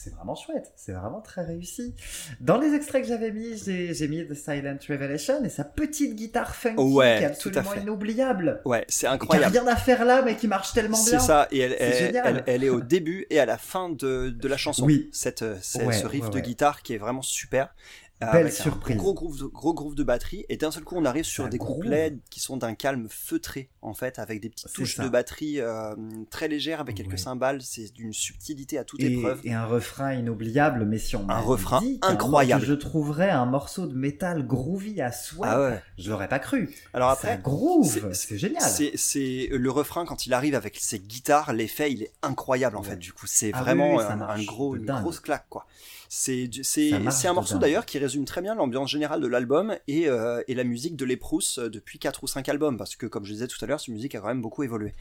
[0.00, 1.92] c'est vraiment chouette c'est vraiment très réussi
[2.40, 6.54] dans les extraits que j'avais mis j'ai mis The Silent Revelation et sa petite guitare
[6.54, 9.58] funky Ouais, qui est absolument inoubliable Ouais, c'est et qui a incroyable.
[9.58, 12.06] rien à faire là mais qui marche tellement bien C'est ça, et elle, C'est elle,
[12.06, 12.26] génial.
[12.36, 14.84] elle- elle est au début et à la fin de, de la chanson.
[14.84, 15.08] Oui.
[15.12, 17.74] Cette, Ouais, ce riff ouais, de guitare qui est vraiment super.
[18.22, 18.96] Euh, Belle avec un surprise.
[18.96, 21.50] gros groove, de, gros groove de batterie et d'un seul coup on arrive sur Ça
[21.50, 25.04] des couplets qui sont d'un calme feutré en fait avec des petites touches ça.
[25.04, 25.94] de batterie euh,
[26.30, 27.16] très légères avec quelques Ouais.
[27.16, 31.28] cymbales c'est d'une subtilité à toute et, épreuve et un refrain inoubliable mais si on
[31.30, 32.64] Un refrain dit incroyable.
[32.64, 36.74] je trouverais un morceau de métal groovy à souhait ah ouais je l'aurais pas cru
[36.94, 41.52] alors ça après groove c'est- génial c'est le refrain quand il arrive avec ses guitares
[41.52, 42.88] l'effet il est incroyable en Ouais.
[42.90, 45.02] fait du coup c'est Ah vraiment oui, ça un, gros une dingue.
[45.02, 45.66] grosse claque quoi
[46.08, 50.08] c'est c'est Ça un morceau d'ailleurs qui résume très bien l'ambiance générale de l'album et,
[50.08, 53.24] euh, et la musique de Leprous euh, depuis quatre ou cinq albums parce que comme
[53.24, 54.94] je disais tout à l'heure cette musique a quand même beaucoup évolué.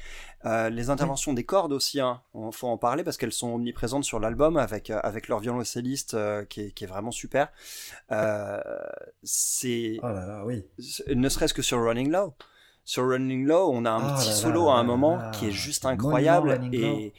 [0.46, 4.04] Euh, les interventions des cordes aussi hein, on- faut en parler parce qu'elles sont omniprésentes
[4.04, 7.50] sur l'album avec avec leur violoncelliste euh, qui, est, qui est vraiment super.
[9.24, 10.64] C'est oh là là oui.
[11.14, 12.34] ne serait-ce que sur Running Low.
[12.86, 15.48] Sur Running Low, on a un Oh petit là solo à un là moment qui
[15.48, 17.14] est juste incroyable et c'est-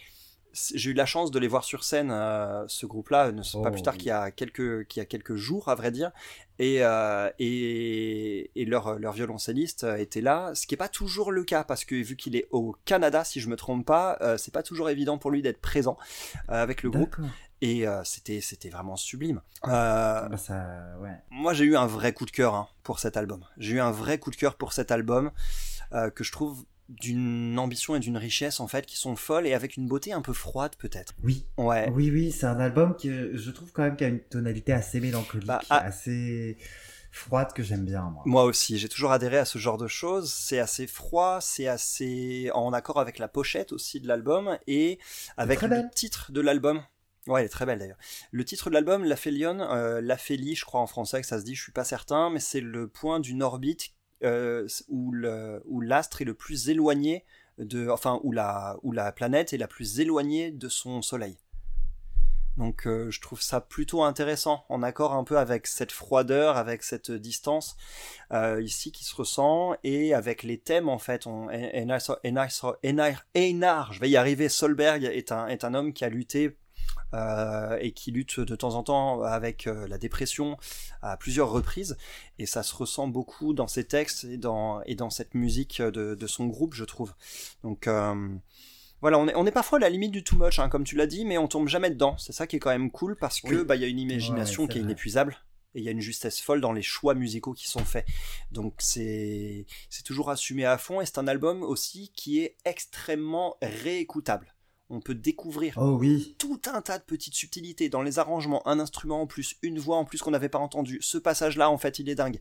[0.75, 3.71] j'ai eu la chance de les voir sur scène euh, ce groupe-là ne pas Oh,
[3.73, 3.99] plus tard oui.
[3.99, 6.11] qu'il y a quelques qu'il y a quelques jours à vrai dire
[6.59, 11.31] et euh, et, et leur leur violoncelliste euh, était là ce qui est pas toujours
[11.33, 14.37] le cas parce que vu qu'il est au Canada si je me trompe pas euh,
[14.37, 15.97] c'est pas toujours évident pour lui d'être présent
[16.49, 17.17] avec le groupe
[17.61, 20.65] et c'était c'était vraiment sublime euh, Bah, ça,
[21.01, 21.11] ouais.
[21.31, 23.45] moi, j'ai eu un vrai coup de cœur hein, pour cet album.
[23.57, 25.33] J'ai eu un vrai coup de cœur pour cet album
[26.15, 29.77] que je trouve d'une ambition et d'une richesse en fait qui sont folles et avec
[29.77, 31.15] une beauté un peu froide peut-être.
[31.23, 31.91] Oui, Ouais.
[31.95, 35.01] oui, oui, c'est un album que je trouve quand même qui a une tonalité assez
[35.01, 35.79] mélancolique, Bah, ah.
[35.85, 36.57] assez
[37.11, 38.23] froide que j'aime bien, moi.
[38.27, 40.33] Moi aussi, j'ai toujours adhéré à ce genre de choses.
[40.33, 44.99] C'est assez froid, c'est assez en accord avec la pochette aussi de l'album et
[45.37, 46.83] avec le titre de l'album.
[47.27, 47.99] Ouais, elle est très belle d'ailleurs.
[48.31, 51.39] Le titre de l'album, La Félion, euh, La Félie, je crois en français que ça
[51.39, 55.63] se dit, je suis pas certain, mais c'est le point d'une orbite euh, où le-
[55.67, 57.25] où l'astre est le plus éloigné
[57.59, 61.37] de, enfin où la planète est la plus éloignée de son Soleil.
[62.57, 66.83] Donc euh, je trouve ça plutôt intéressant, en accord un peu avec cette froideur, avec
[66.83, 67.77] cette distance
[68.33, 71.29] euh, ici qui se ressent, et avec les thèmes en fait.
[71.29, 76.57] On, Einar, Einar- Einar- je vais y arriver, Solberg est un homme qui a lutté
[77.15, 80.57] euh, et qui lutte de temps en temps avec euh, la dépression
[81.03, 81.97] à plusieurs reprises,
[82.39, 86.15] et ça se ressent beaucoup dans ses textes et dans, et dans cette musique de,
[86.15, 87.15] de son groupe, je trouve.
[87.63, 88.29] Donc euh,
[89.01, 90.97] voilà, on est, on est parfois à la limite du too much, hein, comme tu
[90.97, 92.17] l'as dit, mais on tombe jamais dedans.
[92.19, 93.65] C'est ça qui est quand même cool parce que Oui.
[93.65, 94.91] bah il y a une imagination Ouais, qui est vrai.
[94.91, 95.37] inépuisable
[95.75, 98.07] et il y a une justesse folle dans les choix musicaux qui sont faits.
[98.51, 103.57] Donc c'est c'est toujours assumé à fond et c'est un album aussi qui est extrêmement
[103.63, 104.53] réécoutable.
[104.91, 108.81] On peut découvrir Oh oui, tout un tas de petites subtilités dans les arrangements, un
[108.81, 110.99] instrument en plus, une voix en plus qu'on n'avait pas entendu.
[111.03, 112.41] Ce passage-là, en fait, il est dingue.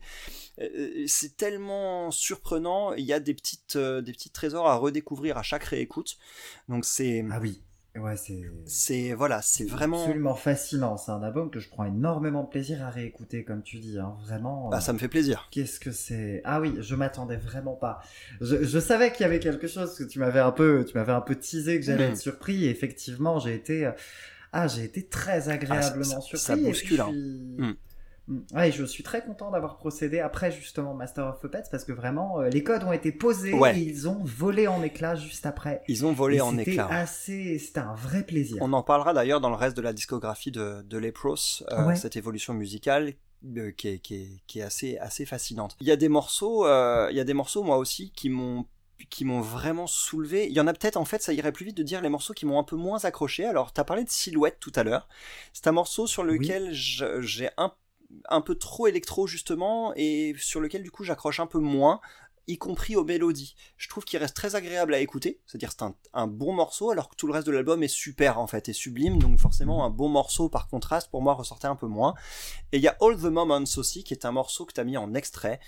[0.60, 2.94] Euh, c'est tellement surprenant.
[2.94, 6.16] Il y a des petites, euh, des petits trésors à redécouvrir à chaque réécoute.
[6.68, 7.60] Donc c'est, ah oui,
[7.96, 8.42] ouais, c'est...
[8.66, 10.00] c'est voilà, c'est vraiment.
[10.02, 10.96] absolument fascinant.
[10.96, 13.98] C'est un album que je prends énormément de plaisir à réécouter, comme tu dis.
[13.98, 14.16] Hein.
[14.22, 14.68] Vraiment.
[14.68, 15.48] Bah, ça me fait plaisir.
[15.50, 16.40] Qu'est-ce que c'est?
[16.44, 18.00] Ah oui, je m'attendais vraiment pas.
[18.40, 21.12] Je, je savais qu'il y avait quelque chose que tu m'avais un peu, tu m'avais
[21.12, 22.12] un peu teasé que j'allais Mhm.
[22.12, 22.64] être surpris.
[22.66, 23.92] Et effectivement, j'ai été, euh,
[24.52, 26.38] ah, j'ai été très agréablement ça- surpris.
[26.38, 27.12] ça puis bouscule, hein.
[28.54, 32.40] Ouais, je suis très content d'avoir procédé après justement Master of Puppets parce que vraiment
[32.40, 33.78] euh, les codes ont été posés Ouais.
[33.78, 35.82] et ils ont volé en éclats juste après.
[35.88, 36.86] Ils ont volé Et en éclats.
[36.90, 38.58] assez, c'était un vrai plaisir.
[38.60, 41.36] On en parlera d'ailleurs dans le reste de la discographie de, de Lepros,
[41.72, 41.96] euh, Ouais.
[41.96, 43.14] cette évolution musicale
[43.56, 45.76] euh, qui est, qui est, qui est assez, assez fascinante.
[45.80, 48.66] Il y a des morceaux, il y a des morceaux moi aussi qui m'ont
[49.10, 50.48] qui m'ont vraiment soulevé.
[50.48, 52.34] Il y en a peut-être, en fait, ça irait plus vite de dire les morceaux
[52.34, 53.44] qui m'ont un peu moins accroché.
[53.44, 55.08] Alors, t'as parlé de Silhouette tout à l'heure.
[55.52, 57.72] C'est un morceau sur lequel j'ai un,
[58.28, 62.00] un peu trop électro, justement, et sur lequel, du coup, j'accroche un peu moins
[62.48, 63.54] y compris aux mélodies.
[63.76, 65.84] Je trouve qu'il reste très agréable à écouter, c'est-à-dire c'est
[66.14, 68.72] un, bon morceau, alors que tout le reste de l'album est super en fait, et
[68.72, 72.14] sublime, donc forcément un bon morceau par contraste pour moi ressortait un peu moins.
[72.72, 74.84] Et il y a All the Moments aussi, qui est un morceau que tu as
[74.84, 75.60] mis en extrait.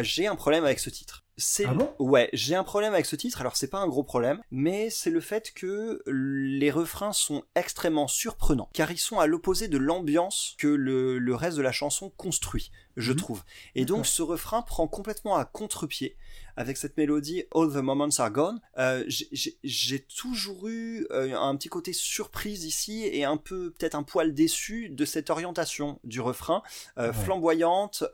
[0.00, 1.24] J'ai un problème avec ce titre.
[1.36, 1.92] C'est ah bon?
[1.98, 3.40] Ouais, j'ai un problème avec ce titre.
[3.40, 8.06] Alors c'est pas un gros problème, mais c'est le fait que les refrains sont extrêmement
[8.06, 12.70] surprenants, car ils sont à l'opposé de l'ambiance que le, reste de la chanson construit,
[12.96, 13.18] je mhm.
[13.18, 13.42] trouve.
[13.74, 16.16] Et donc ce refrain prend complètement à contre-pied
[16.56, 18.60] avec cette mélodie All the Moments Are Gone.
[18.78, 24.02] Euh, j'ai toujours eu euh, un petit côté surprise ici et un peu peut-être un
[24.02, 26.62] poil déçu de cette orientation du refrain
[26.98, 28.04] euh, flamboyante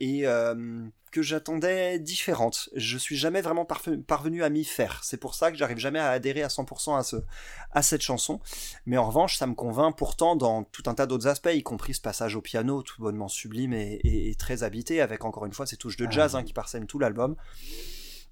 [0.00, 0.26] et
[1.10, 2.68] que j'attendais différente.
[2.74, 5.00] Je suis jamais vraiment parvenu à m'y faire.
[5.02, 7.16] C'est pour ça que j'arrive jamais à adhérer à 100% à, ce,
[7.72, 8.40] à cette chanson.
[8.86, 11.94] Mais en revanche, ça me convainc pourtant dans tout un tas d'autres aspects, y compris
[11.94, 15.76] ce passage au piano tout bonnement sublime et, très habité, avec encore une fois ces
[15.76, 17.36] touches de ah jazz hein, qui parsèment tout l'album.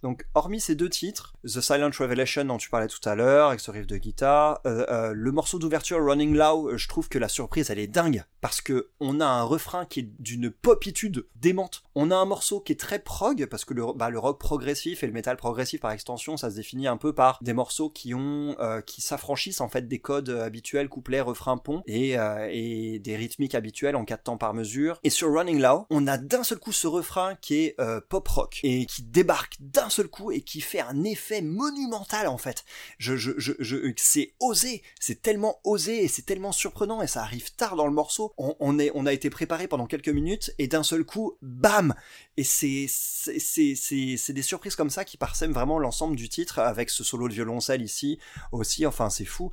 [0.05, 3.61] Donc, hormis ces deux titres, The Silent Revelation dont tu parlais tout à l'heure, avec
[3.61, 7.19] ce riff de guitare, euh, euh, le morceau d'ouverture Running Low, euh, je trouve que
[7.19, 11.27] la surprise elle est dingue parce que on a un refrain qui est d'une popitude
[11.37, 11.85] démente.
[11.95, 15.07] On a un morceau qui est très prog parce que le, bah, rock progressif et
[15.07, 18.55] le metal progressif par extension, ça se définit un peu par des morceaux qui ont,
[18.85, 22.17] qui s'affranchissent en fait des codes habituels couplet, refrain, pont et,
[22.51, 24.99] et des rythmiques habituelles en quatre temps par mesure.
[25.03, 27.77] Et sur Running Low, on a d'un seul coup ce refrain qui est
[28.11, 32.39] pop rock et qui débarque d'un seul coup et qui fait un effet monumental en
[32.39, 32.65] fait.
[32.99, 37.23] Je, je, je, je c'est osé, c'est tellement osé et c'est tellement surprenant et ça
[37.23, 38.33] arrive tard dans le morceau.
[38.39, 41.95] On, est, on a été préparé pendant quelques minutes et d'un seul coup, bam
[42.37, 46.59] Et c'est, c'est, c'est, c'est des surprises comme ça qui parsèment vraiment l'ensemble du titre
[46.59, 48.19] avec ce solo de violoncelle ici
[48.53, 48.87] aussi.
[48.87, 49.51] Enfin, c'est fou.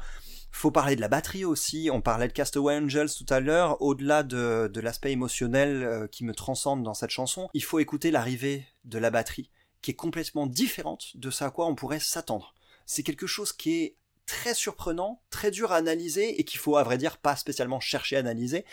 [0.51, 1.89] Faut parler de la batterie aussi.
[1.91, 3.81] On parlait de Castaway Angels tout à l'heure.
[3.81, 8.11] Au-delà de, de l'aspect émotionnel euh, qui me transcende dans cette chanson, il faut écouter
[8.11, 9.49] l'arrivée de la batterie
[9.81, 12.53] qui est complètement différente de ce à quoi on pourrait s'attendre.
[12.85, 16.83] C'est quelque chose qui est très surprenant, très dur à analyser et qu'il faut à
[16.83, 18.65] vrai dire pas spécialement chercher à analyser,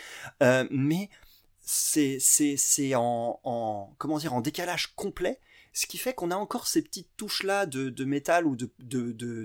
[0.43, 1.09] euh, mais
[1.61, 5.39] c'est c'est en, en comment dire en décalage complet
[5.73, 8.71] ce qui fait qu'on a encore ces petites touches là de, de métal ou de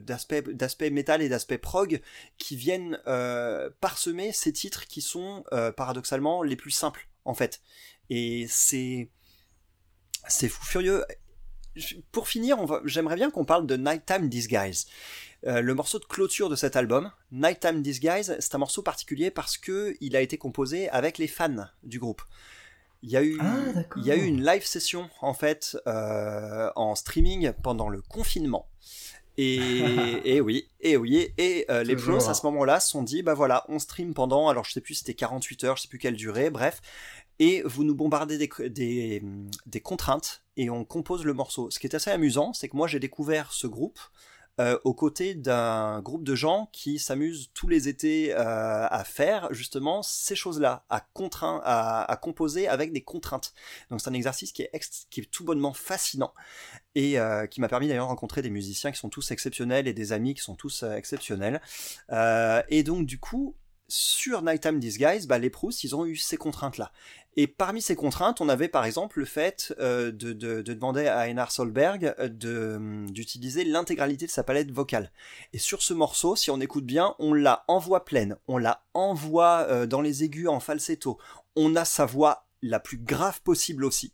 [0.00, 2.00] d'aspect de, d'aspect métal et d'aspect prog
[2.38, 7.60] qui viennent euh, parsemer ces titres qui sont euh, paradoxalement les plus simples en fait.
[8.10, 9.10] Et c'est
[10.28, 11.04] c'est fou furieux
[12.12, 14.86] pour finir, j'aimerais bien qu'on parle de Nighttime Disguise.
[15.46, 19.58] Euh, le morceau de clôture de cet album, Nighttime Disguise, c'est un morceau particulier parce
[19.58, 22.22] que il a été composé avec les fans du groupe.
[23.02, 26.70] Il y a eu, ah, il y a eu une live session en fait euh,
[26.76, 28.66] en streaming pendant le confinement.
[29.36, 29.58] Et,
[30.24, 33.34] et oui, et oui, et euh, les pros à ce moment-là se sont dit, bah
[33.34, 36.16] voilà, on stream pendant, alors je sais plus, c'était 48 heures, je sais plus quelle
[36.16, 36.80] durée, bref,
[37.38, 39.22] et vous nous bombardez des,
[39.66, 41.70] des, contraintes et on compose le morceau.
[41.70, 43.98] Ce qui est assez amusant, c'est que moi j'ai découvert ce groupe
[44.60, 49.52] euh, aux côtés d'un groupe de gens qui s'amusent tous les étés euh, à faire
[49.52, 51.04] justement ces choses-là, à,
[52.08, 53.52] à, composer avec des contraintes.
[53.90, 56.32] Donc c'est un exercice qui est, qui est tout bonnement fascinant
[56.94, 59.92] et euh, qui m'a permis d'ailleurs de rencontrer des musiciens qui sont tous exceptionnels et
[59.92, 61.60] des amis qui sont tous exceptionnels.
[62.68, 63.56] et donc du coup,
[63.88, 66.92] sur Nighttime Disguise, bah, les Proust, ils ont eu ces contraintes-là.
[67.36, 70.32] Et parmi ces contraintes, on avait par exemple le fait euh, de,
[70.62, 75.10] demander à Einar Solberg euh, hum, d'utiliser l'intégralité de sa palette vocale.
[75.52, 79.66] Et sur ce morceau, si on écoute bien, on la envoie pleine, on la envoie
[79.68, 81.18] euh, dans les aigus en falsetto,
[81.56, 84.12] on a sa voix la plus grave possible aussi.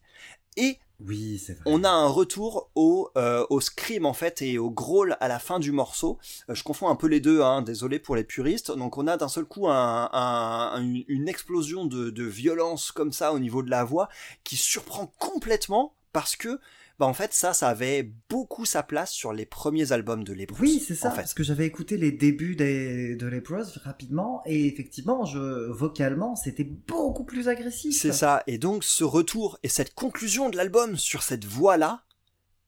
[0.57, 1.63] Et oui, c'est vrai.
[1.67, 5.39] On a un retour au, euh, au scream en fait et au growl à la
[5.39, 6.19] fin du morceau.
[6.49, 8.71] Euh, je confonds un peu les deux, hein, désolé pour les puristes.
[8.71, 13.39] Donc on a d'un seul coup un, une explosion de, de violence comme ça au
[13.39, 14.09] niveau de la voix
[14.45, 16.61] qui surprend complètement parce que
[17.01, 20.61] bah en fait ça, ça avait beaucoup sa place sur les premiers albums de Leprous.
[20.61, 21.09] Oui, c'est ça.
[21.09, 21.23] En fait.
[21.23, 26.65] Parce que j'avais écouté les débuts des, de Leprous rapidement et effectivement, je vocalement, c'était
[26.65, 27.97] beaucoup plus agressif.
[27.97, 28.43] C'est ça.
[28.47, 32.05] Et donc ce retour et cette conclusion de l'album sur cette voix là,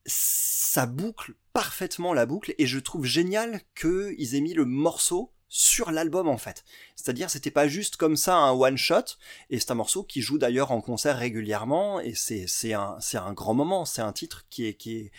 [0.06, 5.90] ça boucle parfaitement la boucle et je trouve génial qu'ils aient mis le morceau sur
[5.90, 6.64] l'album en fait.
[6.96, 9.04] C'est-à-dire c'était pas juste comme ça un one shot
[9.50, 13.18] et c'est un morceau qui joue d'ailleurs en concert régulièrement et c'est c'est un c'est
[13.18, 15.12] un grand moment, c'est un titre qui est qui est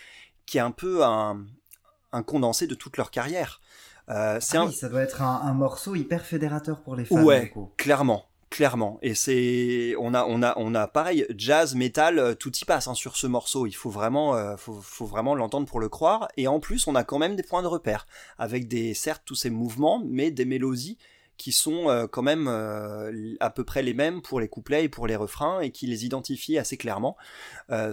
[0.44, 1.46] qui est un peu un
[2.10, 3.60] un condensé de toute leur carrière.
[4.08, 7.22] Euh, c'est ah oui, ça doit être un, un, morceau hyper fédérateur pour les fans.
[7.22, 9.00] Ouais, clairement, clairement.
[9.02, 12.86] Et c'est, on a, on a, on a pareil, jazz, metal, euh, tout y passe
[12.86, 13.66] hein, sur ce morceau.
[13.66, 16.28] Il faut vraiment, euh, faut, vraiment l'entendre pour le croire.
[16.36, 18.06] Et en plus, on a quand même des points de repère
[18.38, 20.98] avec des, certes, tous ces mouvements, mais des mélodies
[21.36, 22.46] qui sont euh, quand même
[23.40, 26.04] à peu près les mêmes pour les couplets et pour les refrains et qui les
[26.04, 27.16] identifient assez clairement.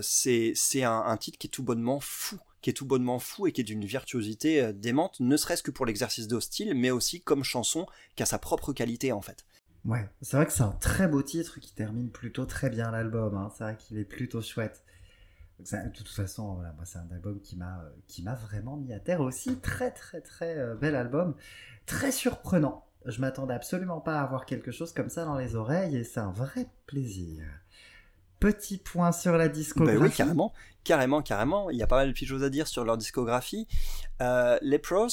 [0.03, 3.47] c'est, c'est un, un titre qui est tout bonnement fou qui est tout bonnement fou
[3.47, 7.20] et qui est d'une virtuosité démente, ne serait-ce que pour l'exercice de style, mais aussi
[7.20, 9.43] comme chanson qui a sa propre qualité en fait.
[9.86, 13.36] Ouais, c'est vrai que c'est un très beau titre qui termine plutôt très bien l'album.
[13.36, 13.51] Hein.
[13.55, 14.84] C'est vrai qu'il est plutôt chouette.
[15.59, 18.99] de toute façon, voilà, c'est un album qui m'a euh, qui m'a vraiment mis à
[18.99, 19.57] terre aussi.
[19.57, 21.36] Très très très euh, bel album,
[21.86, 22.86] très surprenant.
[23.05, 26.19] Je m'attendais absolument pas à avoir quelque chose comme ça dans les oreilles et c'est
[26.19, 27.43] un vrai plaisir.
[28.39, 29.97] Petit point sur la discographie.
[29.97, 30.53] Ben oui, carrément,
[30.84, 31.69] carrément, carrément.
[31.71, 33.67] Il y a pas mal de choses à dire sur leur discographie.
[34.21, 35.07] Euh, les pros,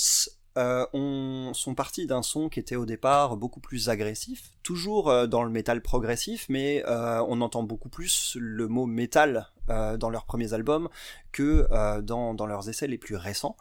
[0.58, 5.26] euh, on, sont partis d'un son qui était au départ beaucoup plus agressif, toujours euh,
[5.28, 10.10] dans le métal progressif, mais euh, on entend beaucoup plus le mot métal euh, dans
[10.10, 10.88] leurs premiers albums
[11.32, 13.56] que euh, dans, dans, leurs essais les plus récents,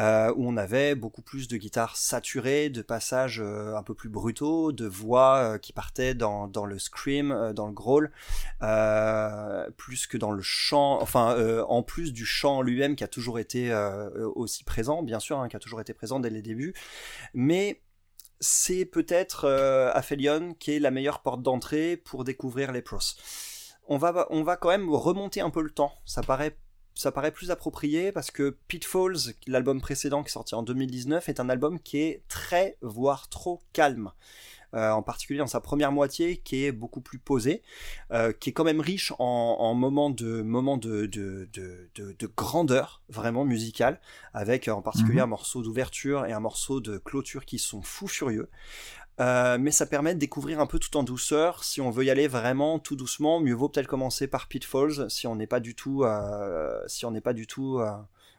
[0.00, 4.72] euh, où on avait beaucoup plus de guitares saturées, de passages un peu plus brutaux,
[4.72, 8.10] de voix qui partaient dans, dans le scream, dans le growl,
[9.76, 13.72] plus que dans le chant, enfin en plus du chant lui-même qui a toujours été
[14.34, 16.74] aussi présent, bien sûr, hein, qui a toujours été présent dès les débuts,
[17.32, 17.80] mais
[18.40, 19.48] c'est peut-être
[19.94, 22.98] Aphelion qui est la meilleure porte d'entrée pour découvrir les pros
[23.86, 25.92] on va, on va quand même remonter un peu le temps.
[26.04, 26.56] Ça paraît,
[26.94, 31.40] ça paraît plus approprié parce que Pitfalls, l'album précédent qui est sorti en 2019, est
[31.40, 34.12] un album qui est très, voire trop calme.
[34.74, 37.62] Euh, en particulier dans sa première moitié, qui est beaucoup plus posée,
[38.10, 43.44] euh, qui est quand même riche en, moments de moments de, de, de, grandeur vraiment
[43.44, 44.00] musicale,
[44.32, 45.24] avec en particulier mhm.
[45.24, 48.50] un morceau d'ouverture et un morceau de clôture qui sont fous furieux.
[49.20, 51.62] Euh, mais ça permet de découvrir un peu tout en douceur.
[51.62, 55.26] Si on veut y aller vraiment tout doucement, mieux vaut peut-être commencer par Pitfalls si
[55.26, 57.92] on n'est pas du tout, euh, si on pas du tout euh,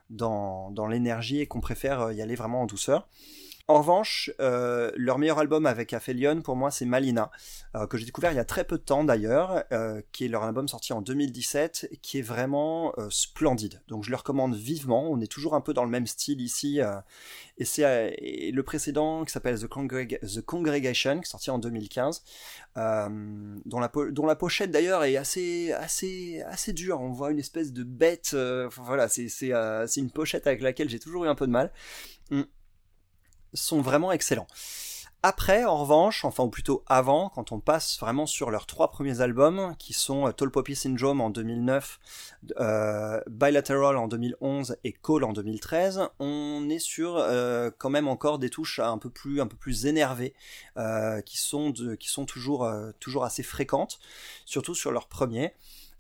[0.09, 3.07] dans, dans l'énergie et qu'on préfère y aller vraiment en douceur.
[3.67, 7.31] En revanche, euh, leur meilleur album avec Aphelion, pour moi, c'est Malina,
[7.73, 10.27] euh, que j'ai découvert il y a très peu de temps d'ailleurs, euh, qui est
[10.27, 13.81] leur album sorti en 2017, qui est vraiment splendide.
[13.87, 15.09] Donc je le recommande vivement.
[15.09, 16.79] On est toujours un peu dans le même style ici,
[17.57, 22.23] et c'est le précédent qui s'appelle The, The, Congregation, sorti en 2015,
[22.75, 27.01] dont la, dont, la pochette d'ailleurs est assez, assez, assez dure.
[27.01, 28.35] On voit une espèce de bête.
[28.77, 29.27] voilà, c'est
[29.97, 31.71] une pochette avec laquelle j'ai toujours eu un peu de mal.
[32.29, 32.45] Hum
[33.55, 34.47] sont vraiment excellents.
[35.27, 39.21] Après, en revanche, enfin ou plutôt avant, quand on passe vraiment sur leurs trois premiers
[39.21, 41.99] albums, qui sont euh, Tall Poppy Syndrome en 2009,
[42.59, 48.37] euh, Bilateral en 2011 et Call en 2013, on est sur euh, quand même encore
[48.37, 50.35] des touches un peu plus un peu plus énervées,
[51.25, 51.73] qui sont
[52.27, 53.97] toujours toujours assez fréquentes,
[54.45, 55.55] surtout sur leur premier.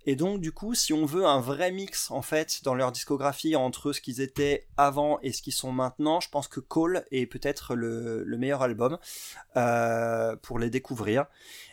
[0.05, 3.55] Et donc du coup, si on veut un vrai mix en fait dans leur discographie
[3.55, 7.25] entre ce qu'ils étaient avant et ce qu'ils sont maintenant, je pense que Call est
[7.25, 8.97] peut-être le, meilleur album
[9.57, 11.25] euh, pour les découvrir.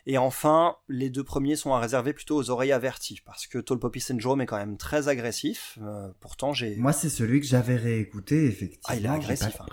[0.06, 3.78] Et enfin, les deux premiers sont à réserver plutôt aux oreilles averties parce que Tall
[3.78, 5.78] Poppy Syndrome est quand même très agressif.
[5.82, 6.76] Euh, pourtant, j'ai.
[6.76, 8.86] Moi, c'est celui que j'avais réécouté effectivement.
[8.88, 9.60] Ah, il est agressif.
[9.60, 9.66] Hein.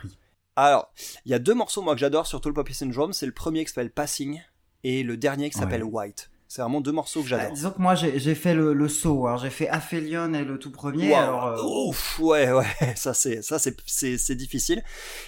[0.55, 0.91] Alors,
[1.25, 3.13] il y a deux morceaux moi que j'adore sur Tall Poppy Syndrome.
[3.13, 4.41] C'est le premier qui s'appelle Passing
[4.83, 6.29] et le dernier qui s'appelle White.
[6.49, 7.51] C'est vraiment deux morceaux que j'adore.
[7.51, 9.27] Euh, disons que moi j'ai fait le, saut.
[9.27, 11.13] Alors j'ai fait Aphelion et le tout premier.
[11.13, 14.83] Alors, euh, Ouf, ouais, ouais, ça c'est ça c'est difficile.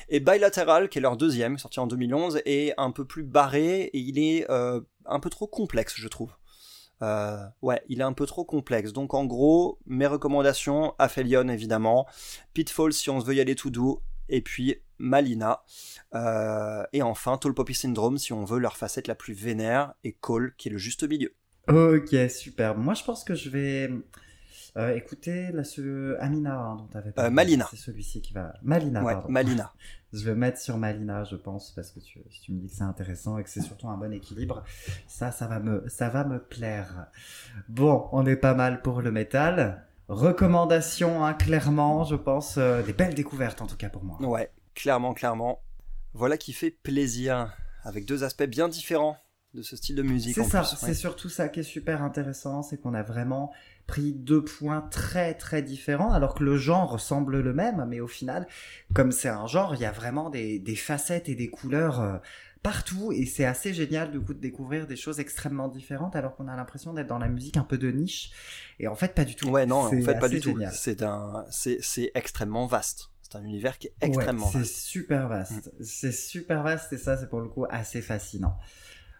[0.10, 4.00] Et Bilateral, qui est leur deuxième, sorti en 2011, est un peu plus barré et
[4.00, 6.32] il est euh, un peu trop complexe, je trouve.
[7.62, 8.92] ouais, il est un peu trop complexe.
[8.92, 12.08] Donc en gros, mes recommandations, Aphelion évidemment,
[12.56, 14.02] Pitfall si on veut y aller tout doux,
[14.32, 15.64] et puis Malina,
[16.16, 20.14] euh, et enfin Tall Poppy Syndrome si on veut leur facette la plus vénère, et
[20.14, 21.36] Cole qui est le juste milieu.
[21.68, 22.76] Ok, super.
[22.76, 23.92] Moi je pense que je vais
[24.78, 27.30] euh, écouter la, ce Amina hein, dont tu avais parlé.
[27.30, 27.68] Euh, Malina.
[27.70, 28.54] C'est celui-ci qui va.
[28.64, 29.74] Malina, ouais, Malina.
[30.14, 32.76] je vais mettre sur Malina, je pense, parce que tu, si tu me dis que
[32.76, 34.64] c'est intéressant et que c'est surtout un bon équilibre,
[35.08, 37.08] ça, ça va me, ça va me plaire.
[37.68, 39.86] Bon, on est pas mal pour le métal.
[40.12, 44.22] Recommandation, hein, clairement, je pense, euh, des belles découvertes en tout cas pour moi.
[44.22, 45.64] Ouais, clairement, clairement.
[46.14, 47.56] Voilà qui fait plaisir,
[47.86, 49.16] avec deux aspects bien différents
[49.54, 50.36] de ce style de musique.
[50.36, 53.54] C'est ça, c'est surtout ça qui est super intéressant, c'est qu'on a vraiment
[53.88, 58.08] pris deux points très très différents, alors que le genre ressemble le même, mais au
[58.08, 58.48] final,
[58.94, 62.18] comme c'est un genre, il y a vraiment des, facettes et des couleurs euh,
[62.64, 66.48] partout et c'est assez génial du coup de découvrir des choses extrêmement différentes alors qu'on
[66.48, 68.32] a l'impression d'être dans la musique un peu de niche
[68.80, 69.50] et en fait pas du tout.
[69.50, 70.58] Ouais non, en fait pas du tout.
[70.72, 73.10] C'est un c'est extrêmement vaste.
[73.22, 74.66] C'est un univers qui est extrêmement vaste.
[74.66, 75.68] C'est super vaste.
[75.68, 75.84] Mm.
[75.84, 78.58] C'est super vaste et ça c'est pour le coup assez fascinant.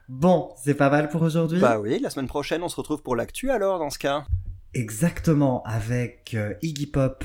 [0.10, 1.60] Bon, c'est pas mal pour aujourd'hui.
[1.60, 4.26] Bah oui, la semaine prochaine, on se retrouve pour l'actu alors, dans ce cas.
[4.74, 7.24] Exactement, avec euh, Iggy Pop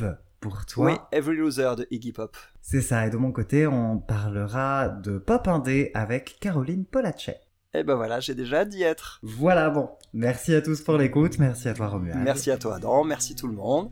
[0.48, 0.86] pour toi.
[0.86, 2.36] Oui, Every Loser de Iggy Pop.
[2.60, 7.40] C'est ça, et de mon côté, on parlera de pop indé avec Caroline Polacek.
[7.74, 9.18] Et ben voilà, j'ai déjà d'y être.
[9.22, 9.90] Voilà, bon.
[10.14, 12.22] Merci à tous pour l'écoute, merci à toi Romuald.
[12.22, 13.90] Merci à toi Adam, merci tout le monde.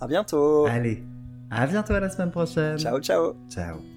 [0.00, 0.66] À bientôt.
[0.66, 1.04] Allez,
[1.50, 2.78] à bientôt à la semaine prochaine.
[2.78, 3.34] Ciao, ciao.
[3.48, 3.91] Ciao.